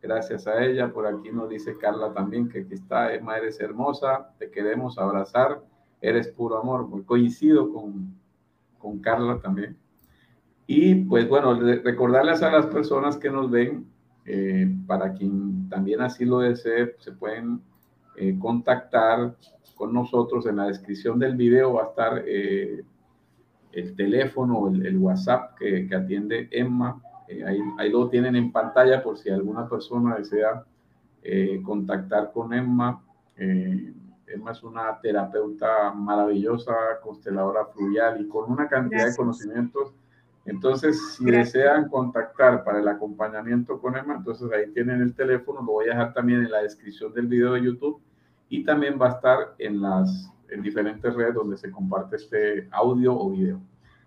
[0.00, 0.90] Gracias a ella.
[0.90, 3.12] Por aquí nos dice Carla también que aquí está.
[3.12, 4.32] Emma, eres hermosa.
[4.38, 5.62] Te queremos abrazar.
[6.00, 6.88] Eres puro amor.
[7.04, 8.18] Coincido con,
[8.80, 9.76] con Carla también.
[10.72, 13.86] Y pues bueno, recordarles a las personas que nos ven,
[14.24, 17.60] eh, para quien también así lo desee, se pueden
[18.16, 19.34] eh, contactar
[19.74, 20.46] con nosotros.
[20.46, 22.84] En la descripción del video va a estar eh,
[23.72, 27.02] el teléfono o el, WhatsApp que, atiende Emma.
[27.28, 30.64] Ahí, ahí, lo tienen en pantalla por si alguna persona desea
[31.64, 33.02] contactar con Emma.
[34.32, 39.92] Emma es una terapeuta maravillosa, consteladora fluvial y con una cantidad de conocimientos.
[40.46, 45.72] Entonces, si desean contactar para el acompañamiento con Emma, entonces ahí tienen el teléfono, lo
[45.72, 48.00] voy a dejar también en la descripción del video de YouTube
[48.48, 53.16] y también va a estar en las en diferentes redes donde se comparte este audio
[53.16, 53.60] o video.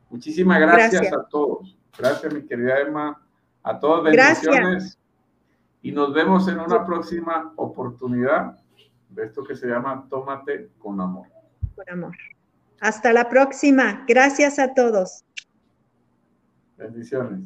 [0.09, 1.77] Muchísimas gracias, a todos.
[1.97, 3.21] Gracias, mi querida Emma.
[3.63, 4.99] A todos, bendiciones.
[5.81, 8.57] Y nos vemos en una próxima oportunidad
[9.17, 11.27] esto que se llama Tómate con amor.
[11.75, 12.15] Con amor.
[12.79, 14.03] Hasta la próxima.
[14.07, 15.23] Gracias a todos.
[16.77, 17.41] Bendiciones.